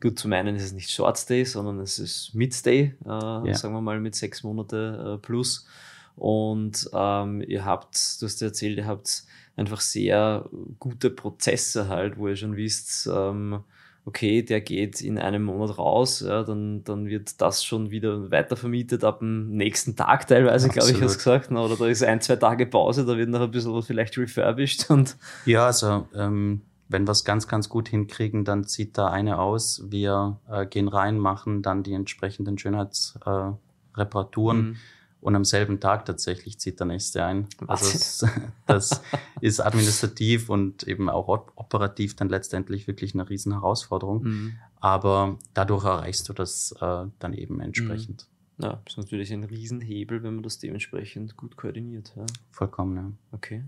Gut 0.05 0.19
zu 0.19 0.29
meinen, 0.29 0.55
ist 0.55 0.65
es 0.65 0.73
nicht 0.73 0.91
Short 0.91 1.17
Stay, 1.17 1.45
sondern 1.45 1.81
es 1.81 1.99
ist 1.99 2.35
Midstay, 2.35 2.95
äh, 3.07 3.09
ja. 3.09 3.55
sagen 3.55 3.73
wir 3.73 3.81
mal 3.81 4.01
mit 4.01 4.15
sechs 4.15 4.43
Monate 4.43 5.15
äh, 5.15 5.19
plus. 5.19 5.67
Und 6.15 6.91
ähm, 6.93 7.43
ihr 7.49 7.65
habt, 7.65 8.21
du 8.21 8.27
hast 8.27 8.43
erzählt, 8.43 8.77
ihr 8.77 8.87
habt 8.87 9.25
einfach 9.57 9.81
sehr 9.81 10.45
gute 10.79 11.09
Prozesse 11.09 11.89
halt, 11.89 12.19
wo 12.19 12.29
ihr 12.29 12.37
schon 12.37 12.55
wisst, 12.55 13.09
ähm, 13.11 13.61
okay, 14.05 14.43
der 14.43 14.61
geht 14.61 15.01
in 15.01 15.19
einem 15.19 15.45
Monat 15.45 15.79
raus, 15.79 16.21
ja, 16.21 16.43
dann, 16.43 16.85
dann 16.85 17.07
wird 17.07 17.41
das 17.41 17.65
schon 17.65 17.91
wieder 17.91 18.31
weiter 18.31 18.57
vermietet 18.57 19.05
ab 19.05 19.21
dem 19.21 19.57
nächsten 19.57 19.97
Tag 19.97 20.27
teilweise, 20.27 20.69
glaube 20.69 20.91
ich, 20.91 21.01
hast 21.01 21.15
du 21.15 21.17
gesagt. 21.17 21.51
Ne? 21.51 21.59
Oder 21.63 21.77
da 21.77 21.87
ist 21.87 22.03
ein, 22.03 22.21
zwei 22.21 22.37
Tage 22.37 22.67
Pause, 22.67 23.07
da 23.07 23.17
wird 23.17 23.31
noch 23.31 23.41
ein 23.41 23.51
bisschen 23.51 23.83
vielleicht 23.83 24.19
refurbished. 24.19 24.91
Und 24.91 25.17
ja, 25.47 25.65
also 25.65 26.07
ähm, 26.15 26.61
wenn 26.89 27.07
wir 27.07 27.13
es 27.13 27.25
ganz, 27.25 27.49
ganz 27.49 27.69
gut 27.69 27.89
hinkriegen, 27.89 28.45
dann 28.45 28.65
zieht 28.65 28.99
da 28.99 29.09
eine 29.09 29.39
aus. 29.39 29.83
Wir 29.87 30.39
äh, 30.49 30.67
gehen 30.67 30.89
rein, 30.89 31.19
machen 31.19 31.63
dann 31.63 31.83
die 31.83 31.95
entsprechenden 31.95 32.59
Schönheitsreparaturen. 32.59 34.59
Äh, 34.59 34.63
mhm 34.63 34.77
und 35.25 35.35
am 35.37 35.45
selben 35.47 35.81
Tag 35.81 36.05
tatsächlich 36.05 36.59
zieht 36.59 36.81
der 36.81 36.87
nächste 36.87 37.25
ein. 37.25 37.49
Also 37.67 37.91
das, 37.91 38.27
das 38.67 39.03
ist 39.41 39.59
administrativ 39.59 40.51
und 40.51 40.83
eben 40.83 41.09
auch 41.09 41.29
operativ 41.57 42.15
dann 42.15 42.29
letztendlich 42.29 42.87
wirklich 42.87 43.15
eine 43.15 43.31
riesen 43.31 43.53
Herausforderung. 43.53 44.23
Mhm. 44.23 44.53
Aber 44.81 45.39
dadurch 45.55 45.85
erreichst 45.85 46.29
du 46.29 46.35
das 46.35 46.75
äh, 46.79 47.07
dann 47.21 47.33
eben 47.33 47.61
entsprechend. 47.61 48.29
Mhm. 48.59 48.65
Ja, 48.65 48.83
das 48.85 48.93
ist 48.93 48.99
natürlich 48.99 49.33
ein 49.33 49.45
Riesenhebel, 49.45 50.23
wenn 50.23 50.35
man 50.35 50.43
das 50.43 50.59
dementsprechend 50.59 51.39
gut 51.39 51.57
koordiniert. 51.57 52.13
Ja. 52.17 52.27
Vollkommen, 52.51 52.97
ja. 52.97 53.11
Okay. 53.33 53.65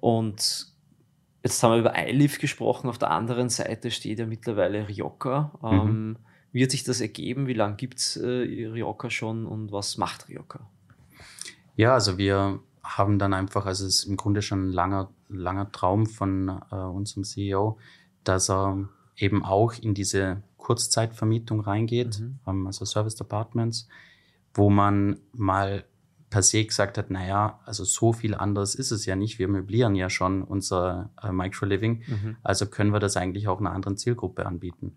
Und 0.00 0.71
jetzt 1.42 1.62
haben 1.62 1.72
wir 1.72 1.78
über 1.78 1.94
iLift 1.96 2.40
gesprochen. 2.40 2.88
Auf 2.88 2.98
der 2.98 3.10
anderen 3.10 3.48
Seite 3.48 3.90
steht 3.90 4.18
ja 4.18 4.26
mittlerweile 4.26 4.88
Rioja. 4.88 5.52
Mhm. 5.62 5.68
Ähm, 5.68 6.16
wie 6.52 6.62
hat 6.62 6.70
sich 6.70 6.84
das 6.84 7.00
ergeben? 7.00 7.46
Wie 7.46 7.54
lange 7.54 7.76
gibt 7.76 7.98
es 7.98 8.16
äh, 8.16 8.26
Rioja 8.26 9.10
schon 9.10 9.46
und 9.46 9.72
was 9.72 9.96
macht 9.96 10.28
Rioja? 10.28 10.60
Ja, 11.76 11.94
also 11.94 12.18
wir 12.18 12.60
haben 12.82 13.18
dann 13.18 13.32
einfach, 13.32 13.66
also 13.66 13.86
es 13.86 14.00
ist 14.00 14.04
im 14.04 14.16
Grunde 14.16 14.42
schon 14.42 14.68
ein 14.68 14.72
langer, 14.72 15.10
langer 15.28 15.70
Traum 15.72 16.06
von 16.06 16.48
äh, 16.70 16.74
unserem 16.74 17.24
CEO, 17.24 17.78
dass 18.24 18.50
er 18.50 18.88
eben 19.16 19.44
auch 19.44 19.74
in 19.74 19.94
diese 19.94 20.42
Kurzzeitvermietung 20.58 21.60
reingeht, 21.60 22.20
mhm. 22.20 22.38
ähm, 22.46 22.66
also 22.66 22.84
Service 22.84 23.16
Departments, 23.16 23.88
wo 24.54 24.68
man 24.68 25.18
mal 25.32 25.84
per 26.32 26.42
se 26.42 26.64
gesagt 26.64 26.96
hat, 26.96 27.10
naja, 27.10 27.60
also 27.66 27.84
so 27.84 28.14
viel 28.14 28.34
anderes 28.34 28.74
ist 28.74 28.90
es 28.90 29.04
ja 29.04 29.16
nicht. 29.16 29.38
Wir 29.38 29.48
möblieren 29.48 29.94
ja 29.94 30.08
schon 30.08 30.42
unser 30.42 31.10
äh, 31.22 31.30
Micro-Living, 31.30 32.04
mhm. 32.06 32.36
also 32.42 32.64
können 32.64 32.94
wir 32.94 33.00
das 33.00 33.18
eigentlich 33.18 33.48
auch 33.48 33.60
einer 33.60 33.72
anderen 33.72 33.98
Zielgruppe 33.98 34.46
anbieten. 34.46 34.96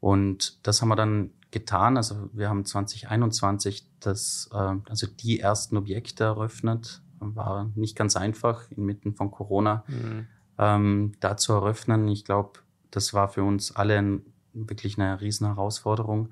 Und 0.00 0.66
das 0.66 0.82
haben 0.82 0.88
wir 0.88 0.96
dann 0.96 1.30
getan. 1.52 1.96
Also 1.96 2.28
wir 2.32 2.48
haben 2.48 2.64
2021 2.64 3.86
das, 4.00 4.50
äh, 4.52 4.74
also 4.88 5.06
die 5.06 5.38
ersten 5.38 5.76
Objekte 5.76 6.24
eröffnet. 6.24 7.02
War 7.20 7.70
nicht 7.76 7.96
ganz 7.96 8.16
einfach 8.16 8.68
inmitten 8.72 9.14
von 9.14 9.30
Corona 9.30 9.84
mhm. 9.86 10.26
ähm, 10.58 11.12
da 11.20 11.36
zu 11.36 11.52
eröffnen. 11.52 12.08
Ich 12.08 12.24
glaube, 12.24 12.58
das 12.90 13.14
war 13.14 13.28
für 13.28 13.44
uns 13.44 13.76
alle 13.76 13.96
ein, 13.96 14.22
wirklich 14.52 14.98
eine 14.98 15.20
riesen 15.20 15.46
Herausforderung, 15.46 16.30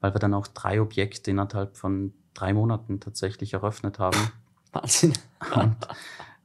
weil 0.00 0.14
wir 0.14 0.18
dann 0.18 0.32
auch 0.32 0.46
drei 0.46 0.80
Objekte 0.80 1.30
innerhalb 1.30 1.76
von 1.76 2.14
drei 2.34 2.52
Monaten 2.52 3.00
tatsächlich 3.00 3.54
eröffnet 3.54 3.98
haben. 3.98 4.18
Wahnsinn. 4.72 5.12
Und 5.54 5.76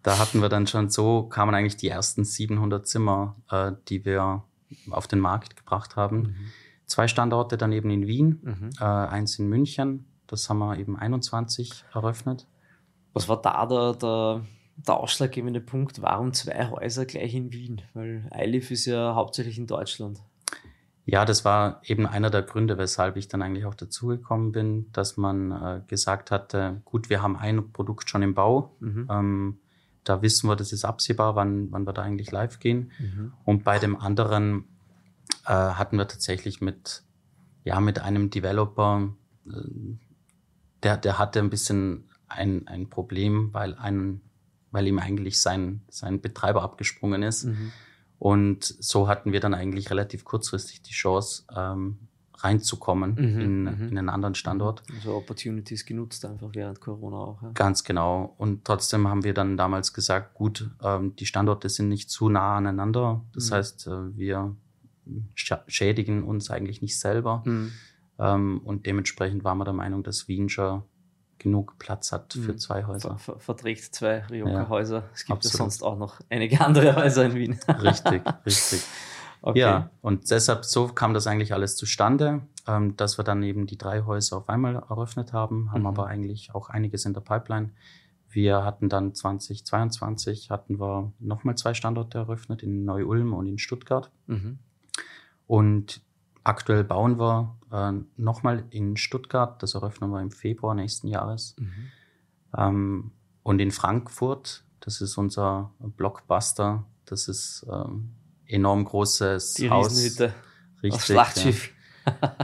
da 0.03 0.17
hatten 0.19 0.41
wir 0.41 0.49
dann 0.49 0.67
schon 0.67 0.89
so, 0.89 1.23
kamen 1.23 1.55
eigentlich 1.55 1.77
die 1.77 1.89
ersten 1.89 2.23
700 2.25 2.87
Zimmer, 2.87 3.35
äh, 3.49 3.71
die 3.87 4.05
wir 4.05 4.43
auf 4.89 5.07
den 5.07 5.19
Markt 5.19 5.55
gebracht 5.55 5.95
haben. 5.95 6.17
Mhm 6.17 6.51
zwei 6.87 7.07
Standorte 7.07 7.57
daneben 7.57 7.91
in 7.91 8.07
Wien, 8.07 8.39
mhm. 8.41 8.69
äh, 8.79 8.83
eins 8.83 9.37
in 9.37 9.47
München. 9.47 10.05
Das 10.25 10.49
haben 10.49 10.59
wir 10.59 10.79
eben 10.79 10.97
21 10.97 11.85
eröffnet. 11.93 12.47
Was 13.13 13.29
war 13.29 13.41
da 13.41 13.65
der, 13.65 13.93
der, 13.93 14.45
der 14.75 14.97
ausschlaggebende 14.97 15.61
Punkt? 15.61 16.01
Warum 16.01 16.33
zwei 16.33 16.69
Häuser 16.69 17.05
gleich 17.05 17.35
in 17.35 17.51
Wien? 17.51 17.81
Weil 17.93 18.27
Eilif 18.31 18.71
ist 18.71 18.85
ja 18.85 19.13
hauptsächlich 19.13 19.57
in 19.57 19.67
Deutschland. 19.67 20.19
Ja, 21.09 21.23
das 21.23 21.45
war 21.45 21.79
eben 21.85 22.05
einer 22.05 22.29
der 22.29 22.41
Gründe, 22.41 22.77
weshalb 22.77 23.15
ich 23.15 23.29
dann 23.29 23.41
eigentlich 23.41 23.63
auch 23.63 23.75
dazugekommen 23.75 24.51
bin, 24.51 24.91
dass 24.91 25.15
man 25.15 25.51
äh, 25.51 25.81
gesagt 25.87 26.31
hatte, 26.31 26.81
gut, 26.83 27.09
wir 27.09 27.21
haben 27.21 27.37
ein 27.37 27.71
Produkt 27.71 28.09
schon 28.09 28.23
im 28.23 28.33
Bau. 28.33 28.75
Mhm. 28.81 29.07
Ähm, 29.09 29.59
da 30.03 30.21
wissen 30.21 30.49
wir, 30.49 30.57
das 30.57 30.73
ist 30.73 30.83
absehbar, 30.83 31.37
wann, 31.37 31.71
wann 31.71 31.87
wir 31.87 31.93
da 31.93 32.01
eigentlich 32.01 32.31
live 32.31 32.59
gehen. 32.59 32.91
Mhm. 32.99 33.31
Und 33.45 33.63
bei 33.63 33.79
dem 33.79 33.95
anderen 33.95 34.65
äh, 35.45 35.53
hatten 35.53 35.97
wir 35.97 36.09
tatsächlich 36.09 36.59
mit, 36.59 37.03
ja, 37.63 37.79
mit 37.79 37.99
einem 37.99 38.29
Developer, 38.29 39.13
äh, 39.45 39.51
der, 40.83 40.97
der 40.97 41.17
hatte 41.17 41.39
ein 41.39 41.49
bisschen 41.49 42.09
ein, 42.27 42.67
ein 42.67 42.89
Problem, 42.89 43.53
weil 43.53 43.75
ein, 43.75 44.19
weil 44.71 44.87
ihm 44.87 44.99
eigentlich 44.99 45.39
sein, 45.39 45.83
sein 45.87 46.19
Betreiber 46.19 46.63
abgesprungen 46.63 47.23
ist. 47.23 47.45
Mhm. 47.45 47.71
Und 48.19 48.63
so 48.63 49.07
hatten 49.07 49.31
wir 49.31 49.39
dann 49.39 49.53
eigentlich 49.53 49.89
relativ 49.89 50.25
kurzfristig 50.25 50.81
die 50.81 50.93
Chance, 50.93 51.43
ähm, 51.55 51.99
reinzukommen 52.39 53.15
mhm, 53.15 53.39
in, 53.39 53.63
mhm. 53.63 53.87
in 53.89 53.97
einen 53.97 54.09
anderen 54.09 54.35
Standort. 54.35 54.83
Also 54.93 55.15
Opportunities 55.15 55.85
genutzt 55.85 56.23
einfach 56.25 56.49
während 56.53 56.79
Corona 56.79 57.17
auch. 57.17 57.41
Ja. 57.41 57.51
Ganz 57.53 57.83
genau. 57.83 58.35
Und 58.37 58.65
trotzdem 58.65 59.07
haben 59.07 59.23
wir 59.23 59.33
dann 59.33 59.57
damals 59.57 59.93
gesagt, 59.93 60.35
gut, 60.35 60.69
ähm, 60.83 61.15
die 61.15 61.25
Standorte 61.25 61.69
sind 61.69 61.89
nicht 61.89 62.09
zu 62.09 62.29
nah 62.29 62.57
aneinander. 62.57 63.23
Das 63.33 63.49
mhm. 63.49 63.55
heißt, 63.55 63.87
äh, 63.87 64.17
wir 64.17 64.55
schädigen 65.35 66.23
uns 66.23 66.51
eigentlich 66.51 66.81
nicht 66.81 66.99
selber. 66.99 67.41
Mhm. 67.45 67.71
Ähm, 68.19 68.61
und 68.63 68.85
dementsprechend 68.85 69.43
waren 69.43 69.57
wir 69.57 69.65
der 69.65 69.73
Meinung, 69.73 70.03
dass 70.03 70.27
Wien 70.27 70.49
schon 70.49 70.83
genug 71.39 71.77
Platz 71.79 72.11
hat 72.11 72.33
für 72.33 72.53
mhm. 72.53 72.57
zwei 72.57 72.85
Häuser. 72.85 73.17
Ver 73.17 73.39
verträgt 73.39 73.95
zwei 73.95 74.25
Rioja-Häuser. 74.25 74.97
Ja, 74.97 75.03
es 75.13 75.25
gibt 75.25 75.37
absolut. 75.37 75.53
ja 75.53 75.57
sonst 75.57 75.83
auch 75.83 75.97
noch 75.97 76.19
einige 76.29 76.61
andere 76.61 76.95
Häuser 76.95 77.25
in 77.25 77.35
Wien. 77.35 77.59
richtig, 77.81 78.23
richtig. 78.45 78.83
Okay. 79.41 79.59
Ja, 79.59 79.91
und 80.01 80.29
deshalb 80.31 80.65
so 80.65 80.87
kam 80.87 81.13
das 81.13 81.27
eigentlich 81.27 81.53
alles 81.53 81.75
zustande, 81.75 82.41
ähm, 82.67 82.97
dass 82.97 83.17
wir 83.19 83.23
dann 83.23 83.43
eben 83.43 83.67
die 83.67 83.77
drei 83.77 84.01
Häuser 84.01 84.37
auf 84.37 84.49
einmal 84.49 84.75
eröffnet 84.75 85.31
haben, 85.31 85.71
haben 85.71 85.81
mhm. 85.81 85.87
aber 85.87 86.07
eigentlich 86.07 86.53
auch 86.55 86.69
einiges 86.69 87.05
in 87.05 87.13
der 87.13 87.21
Pipeline. 87.21 87.71
Wir 88.29 88.63
hatten 88.63 88.89
dann 88.89 89.13
2022 89.13 90.49
hatten 90.49 90.79
wir 90.79 91.11
nochmal 91.19 91.55
zwei 91.55 91.73
Standorte 91.73 92.17
eröffnet 92.17 92.61
in 92.61 92.83
Neu-Ulm 92.83 93.33
und 93.33 93.47
in 93.47 93.57
Stuttgart. 93.57 94.11
Mhm. 94.25 94.59
Und 95.45 96.01
aktuell 96.43 96.83
bauen 96.83 97.19
wir 97.19 97.56
äh, 97.71 97.93
nochmal 98.15 98.65
in 98.69 98.97
Stuttgart, 98.97 99.61
das 99.61 99.75
eröffnen 99.75 100.09
wir 100.11 100.21
im 100.21 100.31
Februar 100.31 100.75
nächsten 100.75 101.07
Jahres. 101.07 101.55
Mhm. 101.57 101.73
Ähm, 102.57 103.11
und 103.43 103.59
in 103.59 103.71
Frankfurt, 103.71 104.63
das 104.79 105.01
ist 105.01 105.17
unser 105.17 105.71
Blockbuster, 105.79 106.85
das 107.05 107.27
ist 107.27 107.65
ähm, 107.71 108.11
enorm 108.45 108.85
großes 108.85 109.55
Die 109.55 109.69
Haus. 109.69 109.91
Riesenhütte. 109.91 110.33
Richtig. 110.83 111.03
Schlachtschiff. 111.03 111.69
Ja. 111.69 111.73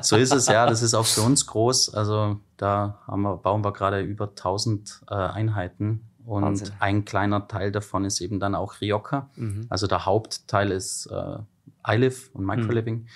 So 0.01 0.17
ist 0.17 0.33
es, 0.33 0.47
ja. 0.47 0.65
Das 0.65 0.81
ist 0.81 0.93
auch 0.93 1.05
für 1.05 1.21
uns 1.21 1.45
groß. 1.47 1.93
Also 1.93 2.39
da 2.57 2.99
haben 3.07 3.21
wir, 3.21 3.37
bauen 3.37 3.63
wir 3.63 3.71
gerade 3.71 4.01
über 4.01 4.27
1000 4.27 5.03
äh, 5.09 5.13
Einheiten. 5.13 6.09
Und 6.25 6.43
Wahnsinn. 6.43 6.71
ein 6.79 7.05
kleiner 7.05 7.47
Teil 7.47 7.71
davon 7.71 8.05
ist 8.05 8.21
eben 8.21 8.39
dann 8.39 8.55
auch 8.55 8.81
Rioja. 8.81 9.29
Mhm. 9.35 9.65
Also 9.69 9.87
der 9.87 10.05
Hauptteil 10.05 10.71
ist 10.71 11.05
äh, 11.07 11.37
iLive 11.85 12.29
und 12.33 12.45
Microliving. 12.45 12.95
Mhm. 12.95 13.07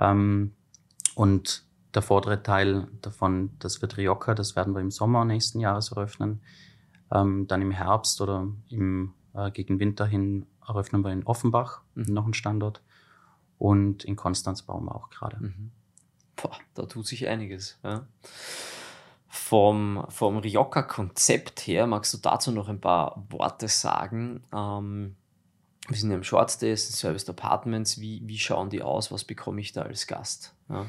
Ähm, 0.00 0.54
und 1.18 1.64
der 1.94 2.02
vordere 2.02 2.44
Teil 2.44 2.86
davon, 3.02 3.50
das 3.58 3.82
wird 3.82 3.96
Rioja, 3.96 4.34
das 4.34 4.54
werden 4.54 4.72
wir 4.72 4.80
im 4.80 4.92
Sommer 4.92 5.24
nächsten 5.24 5.58
Jahres 5.58 5.90
eröffnen. 5.90 6.40
Ähm, 7.10 7.48
dann 7.48 7.60
im 7.60 7.72
Herbst 7.72 8.20
oder 8.20 8.46
im, 8.68 9.14
äh, 9.34 9.50
gegen 9.50 9.80
Winter 9.80 10.06
hin 10.06 10.46
eröffnen 10.64 11.02
wir 11.02 11.10
in 11.10 11.24
Offenbach 11.24 11.80
mhm. 11.96 12.14
noch 12.14 12.22
einen 12.22 12.34
Standort. 12.34 12.82
Und 13.58 14.04
in 14.04 14.14
Konstanz 14.14 14.62
bauen 14.62 14.84
wir 14.84 14.94
auch 14.94 15.10
gerade. 15.10 15.38
Mhm. 15.40 15.72
da 16.74 16.86
tut 16.86 17.08
sich 17.08 17.26
einiges. 17.26 17.80
Ja. 17.82 18.06
Vom, 19.26 20.06
vom 20.10 20.36
Rioja-Konzept 20.36 21.66
her, 21.66 21.88
magst 21.88 22.14
du 22.14 22.18
dazu 22.18 22.52
noch 22.52 22.68
ein 22.68 22.80
paar 22.80 23.26
Worte 23.30 23.66
sagen? 23.66 24.44
Ähm, 24.54 25.16
wir 25.88 25.96
sind 25.96 26.10
ja 26.10 26.16
im 26.16 26.22
Short 26.22 26.62
Days, 26.62 26.88
Service 26.96 27.28
Apartments. 27.28 28.00
Wie, 28.00 28.22
wie 28.24 28.38
schauen 28.38 28.70
die 28.70 28.82
aus? 28.82 29.10
Was 29.10 29.24
bekomme 29.24 29.60
ich 29.60 29.72
da 29.72 29.82
als 29.82 30.06
Gast? 30.06 30.54
Ja. 30.68 30.86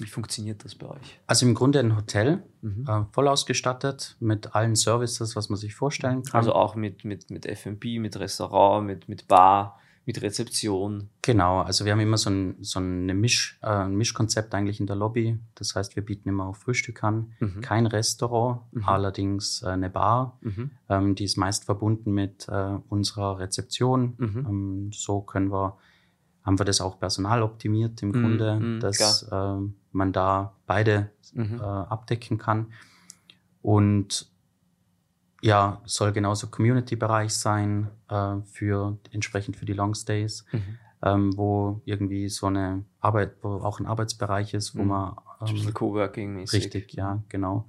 Wie 0.00 0.06
funktioniert 0.06 0.64
das 0.64 0.74
bei 0.74 0.88
euch? 0.88 1.20
Also 1.26 1.46
im 1.46 1.54
Grunde 1.54 1.80
ein 1.80 1.96
Hotel, 1.96 2.42
mhm. 2.62 2.86
äh, 2.88 3.04
voll 3.12 3.28
ausgestattet 3.28 4.16
mit 4.20 4.54
allen 4.54 4.76
Services, 4.76 5.36
was 5.36 5.48
man 5.48 5.58
sich 5.58 5.74
vorstellen 5.74 6.22
kann. 6.22 6.38
Also 6.38 6.54
auch 6.54 6.74
mit, 6.74 7.04
mit, 7.04 7.30
mit 7.30 7.46
F&B, 7.46 7.98
mit 7.98 8.18
Restaurant, 8.18 8.86
mit, 8.86 9.08
mit 9.08 9.28
Bar, 9.28 9.78
mit 10.06 10.22
Rezeption. 10.22 11.10
Genau, 11.22 11.60
also 11.60 11.84
wir 11.84 11.92
haben 11.92 12.00
immer 12.00 12.16
so 12.16 12.30
ein, 12.30 12.56
so 12.60 12.80
eine 12.80 13.14
Misch, 13.14 13.58
äh, 13.62 13.66
ein 13.66 13.94
Mischkonzept 13.94 14.54
eigentlich 14.54 14.80
in 14.80 14.86
der 14.86 14.96
Lobby. 14.96 15.38
Das 15.54 15.74
heißt, 15.74 15.94
wir 15.96 16.04
bieten 16.04 16.28
immer 16.28 16.46
auch 16.46 16.56
Frühstück 16.56 17.04
an. 17.04 17.32
Mhm. 17.38 17.60
Kein 17.60 17.86
Restaurant, 17.86 18.62
mhm. 18.72 18.84
allerdings 18.84 19.62
äh, 19.62 19.66
eine 19.66 19.90
Bar. 19.90 20.38
Mhm. 20.40 20.70
Ähm, 20.88 21.14
die 21.14 21.24
ist 21.24 21.36
meist 21.36 21.66
verbunden 21.66 22.12
mit 22.12 22.48
äh, 22.48 22.78
unserer 22.88 23.38
Rezeption. 23.38 24.14
Mhm. 24.16 24.46
Ähm, 24.48 24.90
so 24.92 25.20
können 25.20 25.52
wir 25.52 25.76
haben 26.42 26.58
wir 26.58 26.64
das 26.64 26.80
auch 26.80 26.98
personaloptimiert 26.98 28.02
im 28.02 28.12
Grunde, 28.12 28.58
mm, 28.58 28.80
dass 28.80 29.22
äh, 29.24 29.56
man 29.92 30.12
da 30.12 30.54
beide 30.66 31.10
Mhm. 31.34 31.60
äh, 31.60 31.62
abdecken 31.62 32.38
kann. 32.38 32.72
Und 33.62 34.30
ja, 35.42 35.80
soll 35.84 36.12
genauso 36.12 36.48
Community-Bereich 36.48 37.32
sein 37.34 37.88
äh, 38.08 38.36
für 38.44 38.98
entsprechend 39.10 39.56
für 39.56 39.64
die 39.64 39.72
Longstays, 39.72 40.44
Mhm. 40.52 40.78
ähm, 41.02 41.36
wo 41.36 41.80
irgendwie 41.84 42.28
so 42.28 42.46
eine 42.46 42.84
Arbeit, 43.00 43.36
wo 43.42 43.54
auch 43.62 43.80
ein 43.80 43.86
Arbeitsbereich 43.86 44.54
ist, 44.54 44.74
wo 44.76 44.82
Mhm. 44.82 44.88
man 44.88 45.16
Ein 45.40 45.52
bisschen 45.54 45.68
ähm, 45.68 45.74
Coworking-mäßig. 45.74 46.52
richtig, 46.64 46.92
ja, 46.94 47.22
genau. 47.28 47.66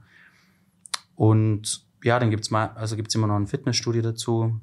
Und 1.16 1.86
ja, 2.04 2.20
dann 2.20 2.30
gibt's 2.32 2.50
mal, 2.52 2.70
also 2.76 2.96
gibt's 2.96 3.16
immer 3.16 3.28
noch 3.28 3.36
ein 3.36 3.48
Fitnessstudio 3.48 4.02
dazu 4.02 4.60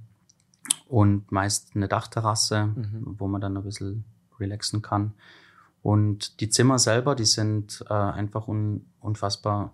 und 0.86 1.30
meist 1.32 1.74
eine 1.76 1.88
Dachterrasse, 1.88 2.66
Mhm. 2.66 3.14
wo 3.18 3.28
man 3.28 3.40
dann 3.40 3.56
ein 3.56 3.62
bisschen 3.62 4.04
relaxen 4.40 4.82
kann. 4.82 5.14
Und 5.88 6.40
die 6.40 6.50
Zimmer 6.50 6.78
selber, 6.78 7.14
die 7.14 7.24
sind 7.24 7.82
äh, 7.88 7.94
einfach 7.94 8.46
un, 8.46 8.84
unfassbar 9.00 9.72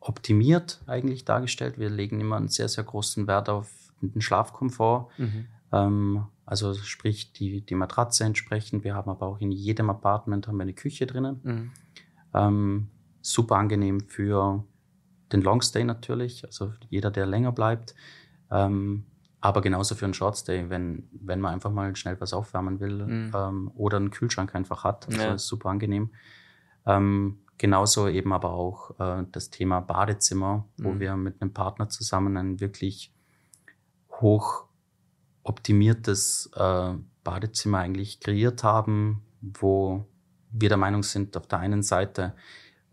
optimiert 0.00 0.80
eigentlich 0.86 1.26
dargestellt. 1.26 1.78
Wir 1.78 1.90
legen 1.90 2.18
immer 2.18 2.38
einen 2.38 2.48
sehr, 2.48 2.66
sehr 2.66 2.84
großen 2.84 3.26
Wert 3.26 3.50
auf 3.50 3.70
den 4.00 4.22
Schlafkomfort. 4.22 5.10
Mhm. 5.18 5.46
Ähm, 5.70 6.26
also 6.46 6.72
sprich 6.72 7.34
die, 7.34 7.60
die 7.60 7.74
Matratze 7.74 8.24
entsprechend. 8.24 8.82
Wir 8.82 8.94
haben 8.94 9.10
aber 9.10 9.26
auch 9.26 9.38
in 9.42 9.52
jedem 9.52 9.90
Apartment 9.90 10.48
haben 10.48 10.56
wir 10.56 10.62
eine 10.62 10.72
Küche 10.72 11.06
drinnen. 11.06 11.40
Mhm. 11.42 11.70
Ähm, 12.32 12.88
super 13.20 13.56
angenehm 13.56 14.00
für 14.08 14.64
den 15.30 15.42
Longstay 15.42 15.84
natürlich, 15.84 16.46
also 16.46 16.72
jeder, 16.88 17.10
der 17.10 17.26
länger 17.26 17.52
bleibt. 17.52 17.94
Ähm, 18.50 19.04
aber 19.40 19.60
genauso 19.62 19.94
für 19.94 20.04
einen 20.04 20.14
Shortstay, 20.14 20.68
wenn, 20.68 21.08
wenn 21.12 21.40
man 21.40 21.54
einfach 21.54 21.70
mal 21.72 21.94
schnell 21.96 22.20
was 22.20 22.32
aufwärmen 22.32 22.78
will 22.80 23.06
Mhm. 23.06 23.32
ähm, 23.34 23.70
oder 23.74 23.96
einen 23.96 24.10
Kühlschrank 24.10 24.54
einfach 24.54 24.84
hat. 24.84 25.06
Also 25.08 25.20
Ja. 25.22 25.34
ist 25.34 25.46
super 25.46 25.70
angenehm. 25.70 26.10
Ähm, 26.86 27.38
genauso 27.58 28.08
eben 28.08 28.32
aber 28.32 28.50
auch 28.52 28.98
äh, 28.98 29.24
das 29.32 29.50
Thema 29.50 29.80
Badezimmer, 29.80 30.66
wo 30.78 30.92
Mhm. 30.92 31.00
wir 31.00 31.16
mit 31.16 31.40
einem 31.40 31.52
Partner 31.52 31.88
zusammen 31.88 32.36
ein 32.36 32.60
wirklich 32.60 33.12
hoch 34.20 34.64
optimiertes 35.42 36.50
äh, 36.54 36.94
Badezimmer 37.24 37.78
eigentlich 37.78 38.20
kreiert 38.20 38.62
haben, 38.64 39.22
wo 39.40 40.06
wir 40.52 40.68
der 40.68 40.78
Meinung 40.78 41.02
sind, 41.02 41.36
auf 41.36 41.46
der 41.46 41.60
einen 41.60 41.82
Seite 41.82 42.34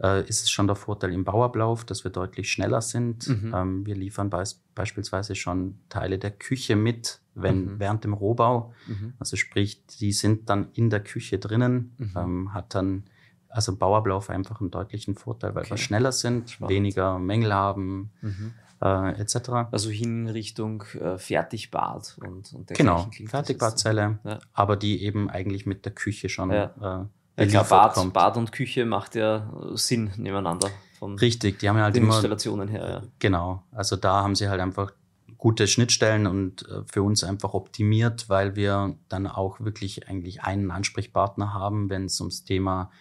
äh, 0.02 0.22
ist 0.28 0.44
es 0.44 0.50
schon 0.50 0.68
der 0.68 0.76
Vorteil 0.76 1.12
im 1.14 1.24
Bauablauf, 1.24 1.84
dass 1.84 2.04
wir 2.04 2.12
deutlich 2.12 2.52
schneller 2.52 2.82
sind. 2.82 3.28
Mhm. 3.28 3.52
Ähm, 3.54 3.86
wir 3.86 3.96
liefern 3.96 4.30
beis 4.30 4.62
beispielsweise 4.78 5.36
schon 5.36 5.78
Teile 5.90 6.18
der 6.20 6.32
Küche 6.32 6.76
mit, 6.78 7.20
wenn 7.36 7.66
Mhm. 7.74 7.80
während 7.80 8.04
dem 8.06 8.14
Rohbau. 8.14 8.74
Mhm. 8.88 9.14
Also 9.20 9.36
sprich, 9.36 9.86
die 10.00 10.14
sind 10.14 10.50
dann 10.50 10.70
in 10.74 10.90
der 10.90 11.02
Küche 11.02 11.38
drinnen, 11.40 11.94
Mhm. 11.98 12.12
ähm, 12.16 12.54
hat 12.54 12.74
dann 12.76 13.04
also 13.50 13.76
Bauablauf 13.76 14.30
einfach 14.30 14.62
einen 14.62 14.72
deutlichen 14.72 15.16
Vorteil, 15.16 15.56
weil 15.56 15.64
wir 15.66 15.72
Okay. 15.74 15.82
schneller 15.82 16.12
sind, 16.12 16.50
Spannend. 16.52 16.74
weniger 16.76 17.18
Mängel 17.18 17.54
haben, 17.54 18.12
Mhm. 18.22 18.54
äh, 18.82 19.20
etc. 19.22 19.68
Also 19.72 19.90
hin 19.90 20.28
Richtung 20.28 20.84
äh, 21.00 21.18
Fertigbad 21.18 22.18
und, 22.22 22.54
und 22.54 22.68
Genau, 22.76 23.10
Fertigbadzelle, 23.26 24.20
Ja. 24.24 24.40
aber 24.54 24.76
die 24.76 25.02
eben 25.04 25.30
eigentlich 25.30 25.66
mit 25.66 25.86
der 25.86 25.94
Küche 25.94 26.30
schon 26.30 26.52
Ja. 26.52 26.66
äh. 27.00 27.06
Ja, 27.40 27.46
klar, 27.64 27.94
Bad. 27.94 28.14
Bad 28.14 28.38
und 28.38 28.52
Küche 28.52 28.86
macht 28.86 29.14
ja 29.16 29.38
äh, 29.72 29.78
Sinn 29.78 30.12
nebeneinander 30.18 30.70
von 30.98 31.18
Richtig, 31.18 31.60
die 31.60 31.70
haben 31.70 31.78
ja 31.78 31.84
halt 31.84 31.96
den 31.96 32.04
immer, 32.04 32.16
Installationen 32.16 32.68
her. 32.68 32.90
Ja. 32.90 33.04
genau, 33.20 33.64
also 33.72 33.96
da 33.96 34.24
haben 34.24 34.36
sie 34.36 34.50
halt 34.50 34.62
einfach 34.62 34.92
gute 35.38 35.68
Schnittstellen 35.68 36.26
und 36.28 36.68
äh, 36.68 36.84
für 36.86 37.04
uns 37.04 37.24
einfach 37.24 37.54
optimiert, 37.54 38.30
weil 38.30 38.56
wir 38.56 38.96
dann 39.10 39.28
auch 39.28 39.60
wirklich 39.60 40.08
eigentlich 40.08 40.42
einen 40.42 40.72
Ansprechpartner 40.72 41.54
haben, 41.54 41.90
wenn 41.90 42.06
es 42.06 42.20
ums 42.20 42.44
Thema 42.44 42.92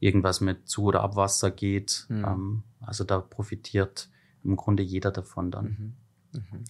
irgendwas 0.00 0.40
mit 0.40 0.68
Zu- 0.68 0.84
oder 0.84 1.02
Abwasser 1.02 1.50
geht. 1.50 2.06
Mhm. 2.08 2.62
Also 2.80 3.04
da 3.04 3.20
profitiert 3.20 4.10
im 4.42 4.56
Grunde 4.56 4.82
jeder 4.82 5.10
davon 5.10 5.50
dann. 5.50 5.96
Mhm. 6.32 6.40
Mhm. 6.40 6.64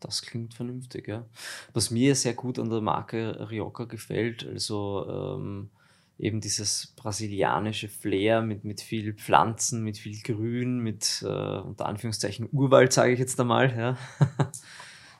Das 0.00 0.22
klingt 0.22 0.54
vernünftig, 0.54 1.08
ja. 1.08 1.24
Was 1.72 1.90
mir 1.90 2.14
sehr 2.14 2.34
gut 2.34 2.58
an 2.58 2.70
der 2.70 2.80
Marke 2.80 3.48
Rioja 3.50 3.86
gefällt, 3.86 4.46
also 4.46 5.36
ähm, 5.38 5.70
eben 6.18 6.40
dieses 6.40 6.94
brasilianische 6.96 7.88
Flair 7.88 8.40
mit, 8.42 8.64
mit 8.64 8.80
viel 8.80 9.12
Pflanzen, 9.14 9.82
mit 9.82 9.98
viel 9.98 10.18
Grün, 10.22 10.78
mit 10.80 11.22
äh, 11.22 11.26
unter 11.60 11.86
Anführungszeichen 11.86 12.48
Urwald, 12.52 12.92
sage 12.92 13.12
ich 13.12 13.18
jetzt 13.18 13.38
einmal. 13.40 13.76
Ja. 13.76 13.96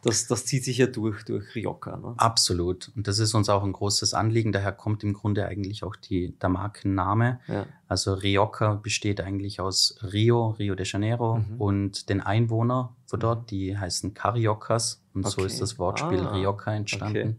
Das, 0.03 0.29
das 0.29 0.45
zieht 0.47 0.63
sich 0.65 0.79
ja 0.79 0.87
durch, 0.87 1.25
durch 1.25 1.57
Rioja. 1.57 1.97
Ne? 1.97 2.15
Absolut. 2.19 2.93
Und 2.95 3.09
das 3.09 3.19
ist 3.19 3.35
uns 3.35 3.49
auch 3.49 3.65
ein 3.65 3.73
großes 3.73 4.15
Anliegen. 4.15 4.53
Daher 4.53 4.71
kommt 4.71 5.03
im 5.03 5.15
Grunde 5.15 5.47
eigentlich 5.47 5.83
auch 5.83 5.97
die, 5.97 6.39
der 6.39 6.49
Markenname. 6.49 7.41
Ja. 7.49 7.67
Also 7.89 8.15
Rioja 8.15 8.75
besteht 8.75 9.21
eigentlich 9.21 9.59
aus 9.59 9.99
Rio, 10.13 10.51
Rio 10.51 10.77
de 10.77 10.87
Janeiro 10.87 11.39
Mhm. 11.39 11.61
und 11.61 12.09
den 12.09 12.21
Einwohner 12.21 12.95
von 13.07 13.19
dort, 13.19 13.51
die 13.51 13.77
heißen 13.77 14.15
Cariocas. 14.15 15.03
Und 15.13 15.27
so 15.27 15.39
Okay. 15.39 15.47
ist 15.47 15.61
das 15.61 15.77
Wortspiel 15.81 16.21
Ah, 16.21 16.35
Rioja 16.37 16.73
entstanden. 16.75 17.17
okay. 17.31 17.37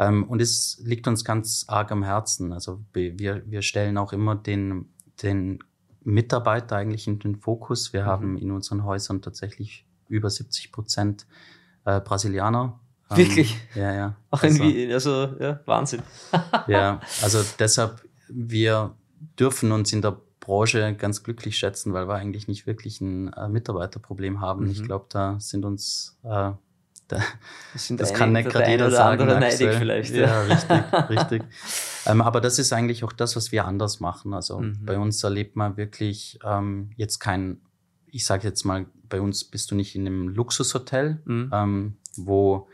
Ähm, 0.00 0.24
und 0.24 0.40
es 0.40 0.80
liegt 0.82 1.06
uns 1.06 1.24
ganz 1.24 1.64
arg 1.68 1.92
am 1.92 2.02
Herzen. 2.02 2.52
Also 2.52 2.80
wir, 2.94 3.42
wir 3.50 3.60
stellen 3.62 3.98
auch 3.98 4.12
immer 4.14 4.34
den, 4.34 4.88
den 5.22 5.58
Mitarbeiter 6.02 6.76
eigentlich 6.76 7.06
in 7.06 7.18
den 7.18 7.36
Fokus. 7.36 7.92
Wir 7.92 8.02
Mhm. 8.04 8.06
haben 8.06 8.38
in 8.38 8.50
unseren 8.50 8.84
Häusern 8.84 9.20
tatsächlich 9.20 9.84
über 10.08 10.30
70 10.30 10.72
Prozent 10.72 11.26
äh, 11.84 12.00
Brasilianer. 12.00 12.80
Ähm, 13.10 13.16
Wirklich? 13.18 13.58
Ja, 13.74 13.92
ja. 13.94 14.16
Auch 14.30 14.42
Also- 14.42 14.62
irgendwie, 14.64 14.92
also 14.92 15.10
ja, 15.38 15.60
Wahnsinn. 15.66 16.02
ja, 16.66 17.00
also 17.22 17.40
deshalb, 17.58 18.02
wir 18.28 18.94
dürfen 19.38 19.70
uns 19.72 19.92
in 19.92 20.00
der 20.00 20.16
Branche 20.40 20.94
ganz 20.94 21.22
glücklich 21.22 21.58
schätzen, 21.58 21.92
weil 21.92 22.08
wir 22.08 22.14
eigentlich 22.14 22.48
nicht 22.48 22.66
wirklich 22.66 23.00
ein 23.02 23.32
äh, 23.34 23.48
Mitarbeiterproblem 23.48 24.40
haben. 24.40 24.64
Mhm. 24.64 24.70
Ich 24.70 24.82
glaube, 24.82 25.06
da 25.10 25.38
sind 25.38 25.64
uns, 25.66 26.18
äh, 26.22 26.52
Das, 27.72 27.92
das 27.96 28.14
kann 28.14 28.32
nicht 28.32 28.48
gerade 28.50 28.70
jeder 28.70 28.90
sagen. 28.90 29.28
Axel. 29.28 29.66
neidig 29.66 29.78
vielleicht. 29.78 30.14
Ja, 30.14 30.42
richtig, 30.42 30.92
richtig. 31.10 31.42
Ähm, 32.06 32.20
aber 32.22 32.40
das 32.40 32.58
ist 32.58 32.72
eigentlich 32.72 33.04
auch 33.04 33.12
das, 33.12 33.36
was 33.36 33.52
wir 33.52 33.64
anders 33.66 34.00
machen. 34.00 34.34
Also 34.34 34.60
Mhm. 34.60 34.78
bei 34.84 34.98
uns 34.98 35.22
erlebt 35.22 35.56
man 35.56 35.76
wirklich 35.76 36.38
ähm, 36.44 36.90
jetzt 36.96 37.18
kein, 37.18 37.60
ich 38.06 38.24
sage 38.24 38.46
jetzt 38.48 38.64
mal, 38.64 38.86
bei 39.08 39.20
uns 39.20 39.44
bist 39.44 39.70
du 39.70 39.74
nicht 39.74 39.94
in 39.94 40.06
einem 40.06 40.28
Luxushotel, 40.28 41.20
Mhm. 41.24 41.50
ähm, 41.52 41.96
wo 42.16 42.68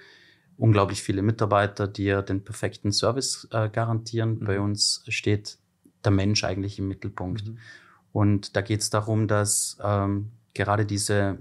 unglaublich 0.59 1.03
viele 1.03 1.23
Mitarbeiter 1.23 1.87
dir 1.89 2.23
den 2.23 2.43
perfekten 2.45 2.93
Service 2.93 3.47
äh, 3.53 3.69
garantieren. 3.69 4.39
Mhm. 4.41 4.45
Bei 4.45 4.61
uns 4.61 5.05
steht 5.09 5.59
der 6.05 6.13
Mensch 6.13 6.45
eigentlich 6.45 6.79
im 6.79 6.89
Mittelpunkt. 6.89 7.47
Mhm. 7.49 7.59
Und 8.13 8.57
da 8.57 8.63
geht 8.63 8.81
es 8.81 8.89
darum, 8.89 9.29
dass 9.29 9.77
ähm, 9.85 10.31
gerade 10.55 10.87
diese 10.87 11.39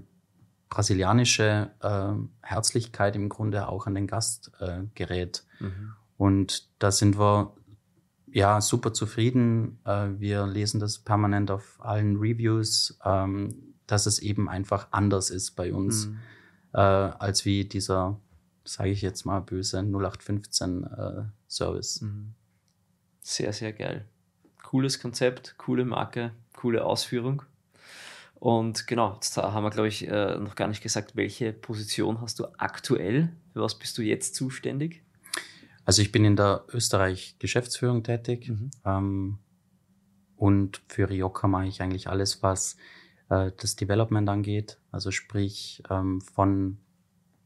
brasilianische 0.68 1.70
äh, 1.80 2.12
Herzlichkeit 2.46 3.16
im 3.16 3.28
Grunde 3.28 3.68
auch 3.68 3.86
an 3.86 3.94
den 3.94 4.06
Gast 4.06 4.52
äh, 4.60 4.82
gerät. 4.94 5.44
Mhm. 5.60 5.92
Und 6.16 6.68
da 6.78 6.90
sind 6.90 7.18
wir 7.18 7.54
ja 8.26 8.60
super 8.60 8.92
zufrieden. 8.92 9.78
Äh, 9.84 10.08
wir 10.18 10.46
lesen 10.46 10.80
das 10.80 10.98
permanent 10.98 11.50
auf 11.50 11.78
allen 11.80 12.16
Reviews, 12.16 12.98
ähm, 13.04 13.74
dass 13.86 14.06
es 14.06 14.18
eben 14.18 14.48
einfach 14.48 14.88
anders 14.90 15.30
ist 15.30 15.52
bei 15.52 15.72
uns, 15.72 16.06
Mhm. 16.06 16.18
äh, 16.72 16.78
als 16.78 17.44
wie 17.44 17.64
dieser, 17.64 18.18
sage 18.64 18.90
ich 18.90 19.02
jetzt 19.02 19.24
mal 19.24 19.40
böse, 19.40 19.82
0815 19.82 20.84
äh, 20.84 21.22
Service. 21.48 22.00
Mhm. 22.00 22.34
Sehr, 23.20 23.52
sehr 23.52 23.72
geil. 23.72 24.06
Cooles 24.62 25.00
Konzept, 25.00 25.56
coole 25.58 25.84
Marke, 25.84 26.32
coole 26.56 26.84
Ausführung. 26.84 27.42
Und 28.38 28.86
genau, 28.86 29.14
jetzt 29.14 29.36
haben 29.36 29.64
wir, 29.64 29.70
glaube 29.70 29.88
ich, 29.88 30.06
äh, 30.06 30.38
noch 30.38 30.54
gar 30.54 30.68
nicht 30.68 30.82
gesagt, 30.82 31.16
welche 31.16 31.52
Position 31.52 32.20
hast 32.20 32.38
du 32.38 32.46
aktuell? 32.58 33.32
Für 33.52 33.62
was 33.62 33.78
bist 33.78 33.96
du 33.98 34.02
jetzt 34.02 34.34
zuständig? 34.34 35.02
Also 35.84 36.02
ich 36.02 36.12
bin 36.12 36.24
in 36.24 36.36
der 36.36 36.64
Österreich 36.72 37.36
Geschäftsführung 37.38 38.02
tätig. 38.02 38.48
Mhm. 38.48 38.70
Ähm, 38.84 39.38
und 40.36 40.82
für 40.88 41.08
Rioja 41.08 41.48
mache 41.48 41.66
ich 41.66 41.80
eigentlich 41.80 42.08
alles, 42.08 42.42
was 42.42 42.76
äh, 43.30 43.52
das 43.56 43.76
Development 43.76 44.28
angeht. 44.28 44.78
Also 44.90 45.10
sprich 45.10 45.82
ähm, 45.88 46.20
von 46.20 46.78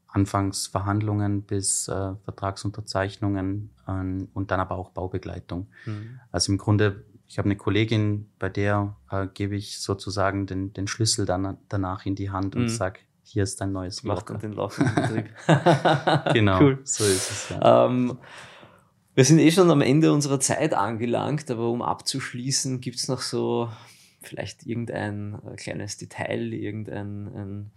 Anfangsverhandlungen 0.08 1.42
bis 1.42 1.86
äh, 1.88 2.14
Vertragsunterzeichnungen 2.24 3.70
ähm, 3.86 4.28
und 4.34 4.50
dann 4.50 4.58
aber 4.58 4.76
auch 4.76 4.90
Baubegleitung. 4.90 5.68
Mhm. 5.86 6.20
Also 6.32 6.52
im 6.52 6.58
Grunde, 6.58 7.04
ich 7.30 7.38
habe 7.38 7.46
eine 7.46 7.54
Kollegin, 7.56 8.28
bei 8.40 8.48
der 8.48 8.96
äh, 9.10 9.28
gebe 9.32 9.54
ich 9.54 9.78
sozusagen 9.80 10.46
den, 10.46 10.72
den 10.72 10.88
Schlüssel 10.88 11.26
dann 11.26 11.58
danach 11.68 12.04
in 12.04 12.16
die 12.16 12.30
Hand 12.30 12.56
und 12.56 12.62
Mhm. 12.62 12.68
sag, 12.68 12.98
hier 13.22 13.44
ist 13.44 13.60
dein 13.60 13.70
neues 13.70 14.02
Macht 14.02 14.28
dann 14.30 14.38
Rioja. 14.38 14.48
den 14.48 14.56
laufenden 14.56 14.94
Betrieb. 14.96 16.32
Genau, 16.34 16.60
Cool. 16.60 16.80
so 16.82 17.04
ist 17.04 17.30
es. 17.30 17.48
Ja. 17.50 17.86
Ähm, 17.86 18.18
wir 19.14 19.24
sind 19.24 19.38
eh 19.38 19.52
schon 19.52 19.70
am 19.70 19.80
Ende 19.80 20.12
unserer 20.12 20.40
Zeit 20.40 20.74
angelangt, 20.74 21.48
aber 21.52 21.68
um 21.70 21.82
abzuschließen, 21.82 22.80
gibt 22.80 22.96
es 22.96 23.06
noch 23.06 23.20
so 23.20 23.70
vielleicht 24.22 24.66
irgendein 24.66 25.38
äh, 25.46 25.54
kleines 25.54 25.96
Detail, 25.98 26.52
irgendein 26.52 27.28
ein, 27.28 27.70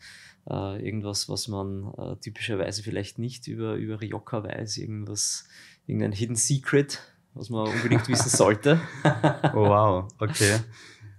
äh, 0.50 0.84
irgendwas, 0.84 1.30
was 1.30 1.48
man 1.48 1.94
äh, 1.98 2.16
typischerweise 2.18 2.82
vielleicht 2.82 3.20
nicht 3.20 3.48
über, 3.48 3.76
über 3.76 4.02
Rioja 4.02 4.44
weiß, 4.44 4.78
irgendwas, 4.78 5.46
irgendein 5.86 6.12
Hidden 6.14 6.36
Secret, 6.36 7.00
was 7.34 7.50
man 7.50 7.68
unbedingt 7.68 8.08
wissen 8.08 8.30
sollte. 8.30 8.80
oh, 9.54 9.68
wow, 9.68 10.08
okay. 10.20 10.60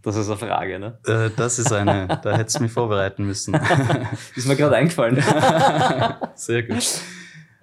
Das 0.03 0.17
ist 0.17 0.29
eine 0.29 0.37
Frage, 0.37 0.79
ne? 0.79 0.99
Äh, 1.07 1.31
das 1.35 1.59
ist 1.59 1.73
eine, 1.73 2.21
da 2.23 2.37
hättest 2.37 2.59
du 2.59 2.63
mich 2.63 2.73
vorbereiten 2.73 3.25
müssen. 3.25 3.55
ist 4.37 4.47
mir 4.47 4.55
gerade 4.55 4.77
eingefallen. 4.77 5.17
Sehr 6.35 6.63
gut. 6.63 7.01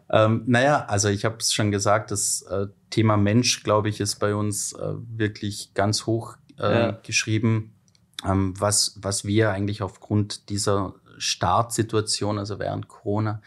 Ähm, 0.10 0.44
naja, 0.48 0.86
also 0.86 1.08
ich 1.08 1.24
habe 1.24 1.38
es 1.40 1.54
schon 1.54 1.72
gesagt, 1.72 2.10
das 2.10 2.42
äh, 2.44 2.66
Thema 2.90 3.16
Mensch, 3.16 3.64
glaube 3.64 3.90
ich, 3.90 4.02
ist 4.02 4.16
bei 4.16 4.34
uns 4.34 4.74
äh, 4.74 4.94
wirklich 5.16 5.74
ganz 5.76 6.08
hoch 6.08 6.36
äh, 6.60 6.74
ja. 6.74 6.92
geschrieben. 7.04 7.76
Ähm, 8.28 8.54
was, 8.60 8.98
was 9.02 9.24
wir 9.24 9.52
eigentlich 9.52 9.84
aufgrund 9.84 10.50
dieser 10.50 10.96
Startsituation, 11.20 12.40
also 12.40 12.58
während 12.58 12.88
Corona, 12.88 13.42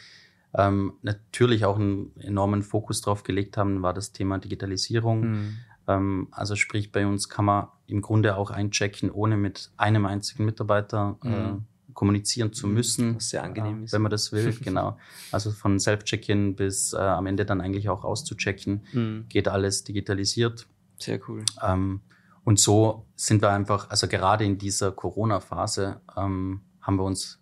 ähm, 0.55 0.95
natürlich 1.03 1.64
auch 1.64 1.79
einen 1.79 2.12
enormen 2.19 2.62
Fokus 2.62 3.01
drauf 3.01 3.23
gelegt 3.23 3.57
haben, 3.57 3.83
war 3.83 3.95
das 3.95 4.12
Thema 4.12 4.38
Digitalisierung. 4.38 5.21
Mhm. 5.21 5.57
Ähm, 5.87 6.29
also 6.31 6.57
sprich, 6.57 6.93
bei 6.93 7.07
uns 7.07 7.29
kann 7.29 7.45
man 7.45 7.69
im 7.87 8.01
Grunde 8.01 8.37
auch 8.37 8.51
einchecken, 8.51 9.11
ohne 9.11 9.37
mit 9.37 9.71
einem 9.77 10.07
einzigen 10.07 10.45
Mitarbeiter 10.45 11.19
äh, 11.23 11.29
mhm 11.29 11.67
kommunizieren 11.95 12.53
zu 12.53 12.67
mhm. 12.67 12.75
müssen. 12.75 13.17
Was 13.17 13.31
sehr 13.31 13.43
angenehm 13.43 13.81
äh, 13.81 13.85
ist. 13.85 13.93
Wenn 13.93 14.03
man 14.03 14.11
das 14.11 14.33
will, 14.33 14.53
genau. 14.62 14.99
Also 15.33 15.51
von 15.51 15.79
Self-Check-In 15.79 16.57
bis 16.57 16.93
äh, 16.93 16.99
am 16.99 17.27
Ende 17.27 17.47
dann 17.47 17.61
eigentlich 17.61 17.88
auch 17.88 18.05
auszuchecken, 18.05 18.85
mhm. 18.93 19.27
geht 19.29 19.49
alles 19.49 19.85
digitalisiert. 19.85 20.67
Sehr 20.99 21.21
cool. 21.29 21.45
Ähm, 21.62 22.01
und 22.45 22.61
so 22.61 23.07
sind 23.17 23.40
wir 23.40 23.51
einfach, 23.51 23.88
also 23.88 24.07
gerade 24.07 24.45
in 24.45 24.59
dieser 24.59 24.93
Corona-Phase 24.93 26.01
ähm, 26.17 26.61
haben 26.83 26.97
wir 26.97 27.05
uns 27.05 27.40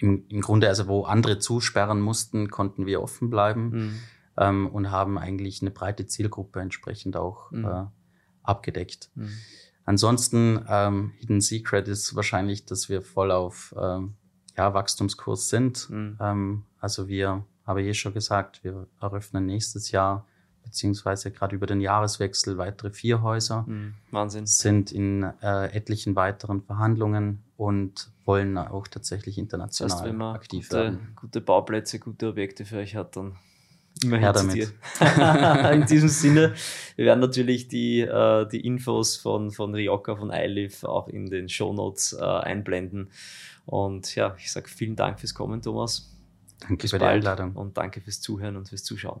im, 0.00 0.24
im 0.28 0.40
Grunde, 0.40 0.68
also 0.68 0.88
wo 0.88 1.04
andere 1.04 1.38
zusperren 1.38 2.00
mussten, 2.00 2.50
konnten 2.50 2.86
wir 2.86 3.02
offen 3.02 3.30
bleiben 3.30 3.70
mhm. 3.70 3.98
ähm, 4.36 4.66
und 4.66 4.90
haben 4.90 5.18
eigentlich 5.18 5.60
eine 5.60 5.70
breite 5.70 6.06
Zielgruppe 6.06 6.60
entsprechend 6.60 7.16
auch 7.16 7.50
mhm. 7.50 7.64
äh, 7.64 7.84
abgedeckt. 8.42 9.10
Mhm. 9.14 9.30
Ansonsten, 9.84 10.64
ähm, 10.68 11.12
Hidden 11.18 11.40
Secret 11.40 11.88
ist 11.88 12.14
wahrscheinlich, 12.14 12.64
dass 12.64 12.88
wir 12.88 13.02
voll 13.02 13.30
auf 13.30 13.74
ähm, 13.78 14.14
ja, 14.56 14.72
Wachstumskurs 14.72 15.48
sind. 15.48 15.88
Mhm. 15.90 16.18
Ähm, 16.20 16.62
also 16.78 17.08
wir, 17.08 17.44
habe 17.66 17.82
ich 17.82 17.88
eh 17.88 17.94
schon 17.94 18.14
gesagt, 18.14 18.64
wir 18.64 18.86
eröffnen 19.00 19.46
nächstes 19.46 19.90
Jahr 19.90 20.26
beziehungsweise 20.64 21.30
gerade 21.30 21.56
über 21.56 21.66
den 21.66 21.80
Jahreswechsel 21.80 22.58
weitere 22.58 22.90
vier 22.90 23.22
Häuser. 23.22 23.64
Mhm. 23.66 23.94
Wahnsinn. 24.10 24.46
Sind 24.46 24.92
in 24.92 25.24
äh, 25.42 25.66
etlichen 25.74 26.16
weiteren 26.16 26.62
Verhandlungen 26.62 27.42
und 27.56 28.10
wollen 28.24 28.56
auch 28.56 28.86
tatsächlich 28.86 29.38
international 29.38 29.88
das 29.88 29.98
heißt, 29.98 30.08
wenn 30.08 30.16
man 30.16 30.34
aktiv 30.34 30.68
gute, 30.68 30.82
werden. 30.82 31.12
Gute 31.16 31.40
Bauplätze, 31.40 31.98
gute 31.98 32.28
Objekte 32.28 32.64
für 32.64 32.78
euch 32.78 32.94
hat, 32.94 33.16
dann 33.16 33.36
Immer 34.02 34.18
Her 34.18 34.32
damit. 34.32 34.72
In 35.74 35.86
diesem 35.86 36.08
Sinne, 36.08 36.54
wir 36.96 37.04
werden 37.04 37.20
natürlich 37.20 37.68
die, 37.68 38.00
äh, 38.00 38.48
die 38.48 38.60
Infos 38.60 39.16
von, 39.16 39.50
von 39.50 39.74
Rioja, 39.74 40.16
von 40.16 40.30
iLive 40.30 40.88
auch 40.88 41.08
in 41.08 41.26
den 41.26 41.48
Shownotes 41.48 42.14
äh, 42.14 42.24
einblenden. 42.24 43.10
Und 43.66 44.14
ja, 44.14 44.34
ich 44.38 44.50
sage 44.50 44.68
vielen 44.68 44.96
Dank 44.96 45.20
fürs 45.20 45.34
Kommen, 45.34 45.60
Thomas. 45.60 46.16
Danke 46.60 46.82
Bis 46.82 46.92
für 46.92 46.98
die 46.98 47.04
Einladung. 47.04 47.54
Und 47.56 47.76
danke 47.76 48.00
fürs 48.00 48.20
Zuhören 48.20 48.56
und 48.56 48.68
fürs 48.68 48.84
Zuschauen. 48.84 49.20